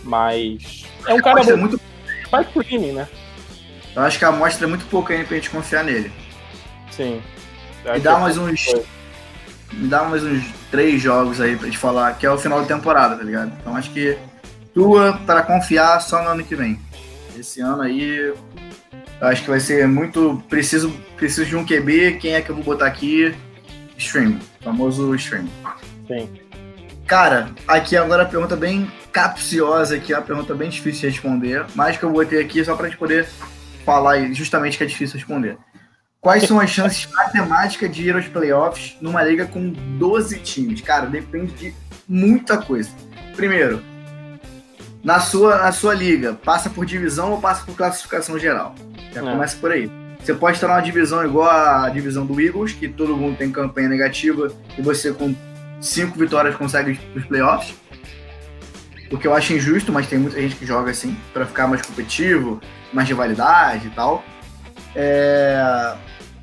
[0.03, 1.79] Mas é um cara bom, muito
[2.29, 3.07] faz streaming, né?
[3.95, 6.11] Eu acho que a amostra é muito pouca ainda pra gente confiar nele.
[6.91, 7.21] Sim.
[7.85, 8.73] Me dá mais uns.
[9.73, 12.67] Me dá mais uns três jogos aí pra gente falar, que é o final da
[12.67, 13.51] temporada, tá ligado?
[13.59, 14.17] Então acho que
[14.73, 16.79] tua para confiar só no ano que vem.
[17.37, 18.33] Esse ano aí
[19.21, 22.63] acho que vai ser muito preciso preciso de um QB, quem é que eu vou
[22.63, 23.33] botar aqui?
[23.97, 25.47] Stream, famoso stream.
[26.07, 26.29] Sim.
[27.07, 31.65] Cara, aqui agora a pergunta bem capciosa aqui, é uma pergunta bem difícil de responder,
[31.73, 33.27] mas que eu botei aqui só pra gente poder
[33.83, 35.57] falar justamente que é difícil responder.
[36.19, 40.81] Quais são as chances matemáticas de ir aos playoffs numa liga com 12 times?
[40.81, 41.73] Cara, depende de
[42.07, 42.89] muita coisa.
[43.35, 43.81] Primeiro,
[45.03, 48.75] na sua, na sua liga, passa por divisão ou passa por classificação geral?
[49.13, 49.31] Já é.
[49.31, 49.89] começa por aí.
[50.19, 53.87] Você pode estar numa divisão igual a divisão do Eagles, que todo mundo tem campanha
[53.87, 55.33] negativa e você com
[55.79, 57.75] cinco vitórias consegue os playoffs
[59.11, 61.81] o que eu acho injusto, mas tem muita gente que joga assim, para ficar mais
[61.81, 64.23] competitivo, mais rivalidade e tal.
[64.95, 65.95] É...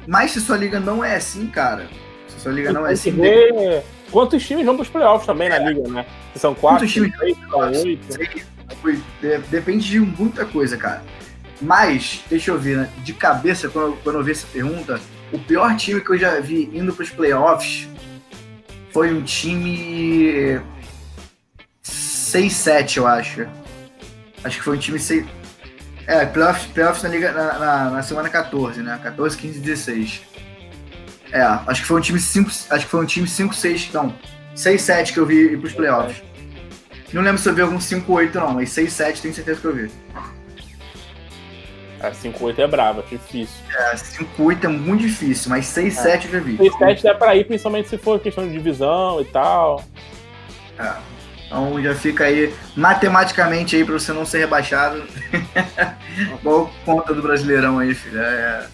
[0.06, 1.86] Mas se sua liga não é assim, cara,
[2.28, 3.10] se sua liga não é assim.
[3.10, 5.58] Ver quantos times vão para os playoffs também é.
[5.58, 6.06] na liga, né?
[6.36, 7.16] São quatro, quantos times?
[7.16, 8.18] Três, oito.
[9.50, 11.02] Depende de muita coisa, cara.
[11.60, 12.90] Mas, deixa eu ver, né?
[12.98, 15.00] de cabeça, quando eu, quando eu vi essa pergunta,
[15.32, 17.88] o pior time que eu já vi indo para os playoffs
[18.92, 20.60] foi um time
[21.84, 23.46] 6-7, eu acho.
[24.42, 25.26] Acho que foi um time 6.
[26.06, 29.00] É, playoffs, playoffs na, Liga, na, na, na, semana 14, né?
[29.02, 30.22] 14, 15 16.
[31.32, 32.50] É, acho que foi um time 5.
[32.70, 34.14] Acho que foi um time 5-6, não.
[34.54, 36.22] 6-7 que eu vi ir pros playoffs.
[37.12, 39.90] Não lembro se eu vi algum 5-8, não, mas 6-7 tenho certeza que eu vi.
[42.04, 43.56] É, 5-8 é bravo, é difícil.
[43.74, 46.16] É, 5-8 é muito difícil, mas 6-7 é.
[46.16, 46.58] eu já vi.
[46.58, 49.82] 6-7 dá pra ir, principalmente se for questão de divisão e tal.
[50.78, 50.92] É.
[51.46, 55.02] Então já fica aí matematicamente aí para você não ser rebaixado.
[56.42, 58.20] Qual conta do Brasileirão aí, filho?
[58.20, 58.66] É...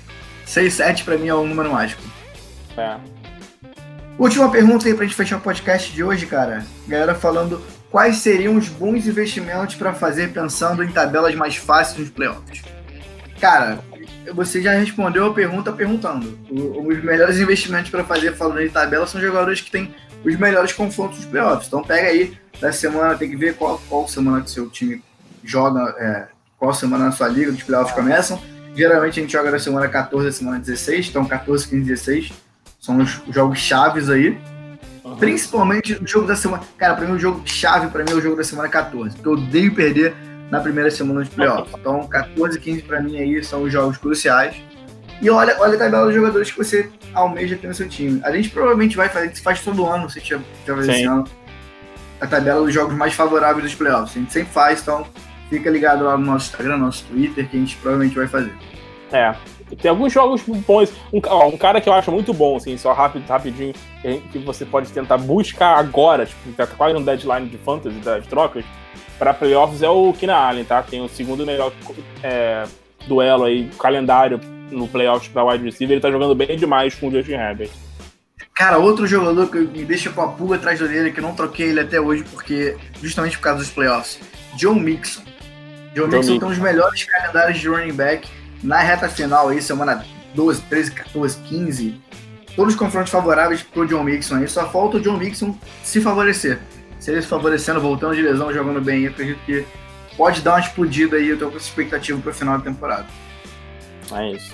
[0.47, 2.03] 6-7 para mim é um número mágico.
[2.77, 2.97] É.
[4.19, 6.65] Última pergunta aí pra gente fechar o podcast de hoje, cara.
[6.89, 12.11] Galera falando quais seriam os bons investimentos para fazer pensando em tabelas mais fáceis nos
[12.11, 12.63] playoffs.
[13.41, 13.81] Cara,
[14.35, 16.39] você já respondeu a pergunta perguntando.
[16.51, 21.19] os melhores investimentos para fazer falando em tabela são jogadores que têm os melhores confrontos
[21.19, 21.67] dos playoffs.
[21.67, 25.03] Então pega aí da semana, tem que ver qual, qual semana que seu time
[25.43, 26.27] joga, é,
[26.59, 28.41] qual semana na sua liga dos playoffs começam.
[28.75, 32.33] Geralmente a gente joga da semana 14 à semana 16, então 14, 15, 16
[32.79, 34.39] são os jogos chaves aí.
[35.03, 35.17] Uhum.
[35.17, 36.63] Principalmente o jogo da semana.
[36.77, 39.29] Cara, pra mim o jogo chave para mim é o jogo da semana 14, porque
[39.29, 40.15] eu odeio perder
[40.51, 41.75] na primeira semana de playoffs.
[41.79, 44.57] Então 14 e 15 para mim aí são os jogos cruciais.
[45.23, 48.21] E olha, olha a tabela dos jogadores que você almeja ter no seu time.
[48.25, 51.25] A gente provavelmente vai fazer, isso faz todo ano, se tiver esse ano,
[52.21, 54.17] a tabela dos jogos mais favoráveis dos playoffs.
[54.17, 55.07] A gente sempre faz, então
[55.51, 58.55] fica ligado lá no nosso Instagram, no nosso Twitter, que a gente provavelmente vai fazer.
[59.13, 59.35] É.
[59.81, 60.93] Tem alguns jogos bons.
[61.13, 63.75] Um, ó, um cara que eu acho muito bom, assim, só rápido, rapidinho,
[64.33, 68.65] que você pode tentar buscar agora, tipo, tá quase no deadline de fantasy, das trocas,
[69.21, 70.83] para playoffs é o Kina Allen, tá?
[70.83, 71.71] Tem o segundo melhor
[72.23, 72.65] é,
[73.07, 74.41] duelo aí, calendário
[74.71, 75.93] no playoffs para wide receiver.
[75.93, 77.69] Ele tá jogando bem demais com o Justin Herbert.
[78.55, 81.35] Cara, outro jogador que me deixa com a pulga atrás da orelha, que eu não
[81.35, 84.19] troquei ele até hoje, porque justamente por causa dos playoffs.
[84.57, 85.23] John Mixon.
[85.95, 88.27] John, John Mixon, Mixon tem um dos melhores calendários de running back
[88.63, 90.03] na reta final aí, semana
[90.35, 92.01] 12, 13, 14, 15.
[92.57, 94.49] Todos os confrontos favoráveis pro John Mixon aí.
[94.49, 96.59] Só falta o John Mixon se favorecer.
[97.01, 99.65] Se ele se favorecendo, voltando de lesão, jogando bem, eu acredito que
[100.17, 101.31] pode dar uma explodida aí.
[101.31, 103.07] Eu tô com essa expectativa pro final da temporada.
[104.13, 104.53] É isso.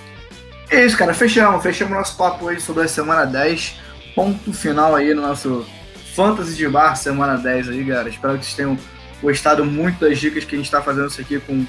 [0.70, 1.12] É isso, cara.
[1.12, 1.62] Fechamos.
[1.62, 3.80] Fechamos nosso papo aí sobre a semana 10.
[4.14, 5.66] Ponto final aí no nosso
[6.14, 8.09] Fantasy de Bar, semana 10 aí, galera.
[8.09, 8.78] Espero que vocês tenham
[9.20, 11.66] gostado muito das dicas que a gente está fazendo isso aqui com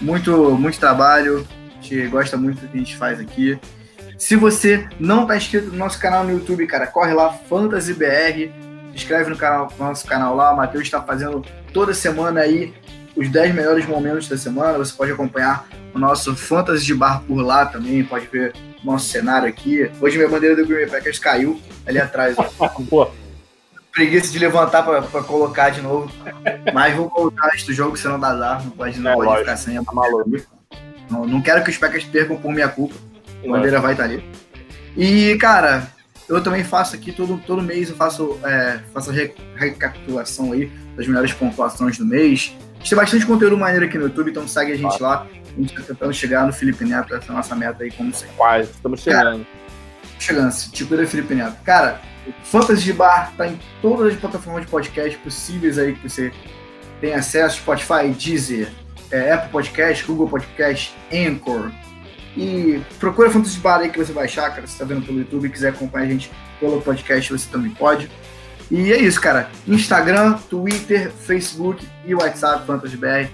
[0.00, 1.46] muito, muito trabalho.
[1.70, 3.58] A gente gosta muito do que a gente faz aqui.
[4.18, 8.73] Se você não está inscrito no nosso canal no YouTube, cara, corre lá, Fantasy BR.
[8.94, 10.52] Se inscreve no, canal, no nosso canal lá.
[10.52, 12.72] O Matheus está fazendo toda semana aí
[13.16, 14.78] os 10 melhores momentos da semana.
[14.78, 19.08] Você pode acompanhar o nosso Fantasy de Bar por lá também, pode ver o nosso
[19.08, 19.90] cenário aqui.
[20.00, 22.36] Hoje minha bandeira do Green Bay Packers caiu ali atrás.
[22.88, 23.10] Pô.
[23.92, 26.10] Preguiça de levantar para colocar de novo.
[26.72, 28.64] Mas vou voltar antes do jogo, senão dá azar.
[28.64, 29.92] Não pode, não é, pode ficar sem a tá
[31.10, 32.94] não, não quero que os Packers percam por minha culpa.
[33.44, 34.24] A bandeira vai estar ali.
[34.96, 35.88] E, cara,
[36.28, 39.10] eu também faço aqui, todo, todo mês eu faço, é, faço
[39.56, 42.54] recapitulação aí das melhores pontuações do mês.
[42.74, 45.26] A gente tem bastante conteúdo maneiro aqui no YouTube, então segue a gente lá.
[45.56, 48.12] A gente tá tentando chegar no Felipe Neto, essa é a nossa meta aí, como
[48.12, 48.34] sempre.
[48.36, 49.44] Quase, estamos chegando.
[49.44, 49.46] Cara,
[50.18, 51.56] chegando, tipo da Felipe Neto.
[51.62, 56.08] Cara, o Fantasy de Bar tá em todas as plataformas de podcast possíveis aí que
[56.08, 56.32] você
[57.00, 58.70] tem acesso, Spotify, Deezer,
[59.10, 61.70] é, Apple Podcast, Google Podcast, Anchor.
[62.36, 64.66] E procura Fantasy Bar aí que você vai achar, cara.
[64.66, 68.10] Se tá vendo pelo YouTube e quiser acompanhar a gente pelo podcast, você também pode.
[68.70, 69.48] E é isso, cara.
[69.68, 73.28] Instagram, Twitter, Facebook e WhatsApp, Fantasy BR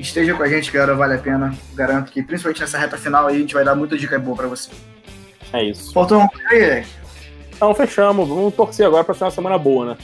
[0.00, 1.54] Esteja com a gente, galera, vale a pena.
[1.74, 4.46] Garanto que, principalmente nessa reta final aí, a gente vai dar muita dica boa pra
[4.46, 4.70] você.
[5.52, 5.92] É isso.
[5.92, 6.86] Faltou coisa aí,
[7.54, 8.26] Então, fechamos.
[8.26, 9.96] Vamos torcer agora pra ser uma semana boa, né?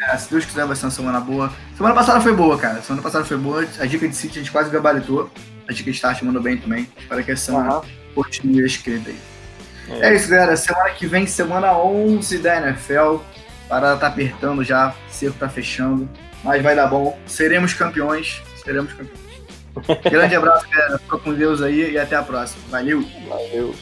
[0.00, 1.52] É, se Deus quiser, vai ser uma semana boa.
[1.76, 2.80] Semana passada foi boa, cara.
[2.80, 3.66] Semana passada foi boa.
[3.78, 5.30] A dica de City a gente quase gabaritou.
[5.68, 6.88] A de Start mandou bem também.
[6.98, 7.82] Espero que essa semana uhum.
[8.14, 9.18] continue escrita aí.
[9.88, 10.10] É.
[10.10, 10.56] é isso, galera.
[10.56, 13.16] Semana que vem, semana 11 da NFL.
[13.66, 16.08] A parada tá apertando já, o cerco tá fechando.
[16.44, 17.18] Mas vai dar bom.
[17.26, 18.42] Seremos campeões.
[18.62, 19.26] Seremos campeões.
[20.10, 20.98] Grande abraço, galera.
[20.98, 22.62] Fica com Deus aí e até a próxima.
[22.70, 23.04] Valeu.
[23.28, 23.74] Valeu.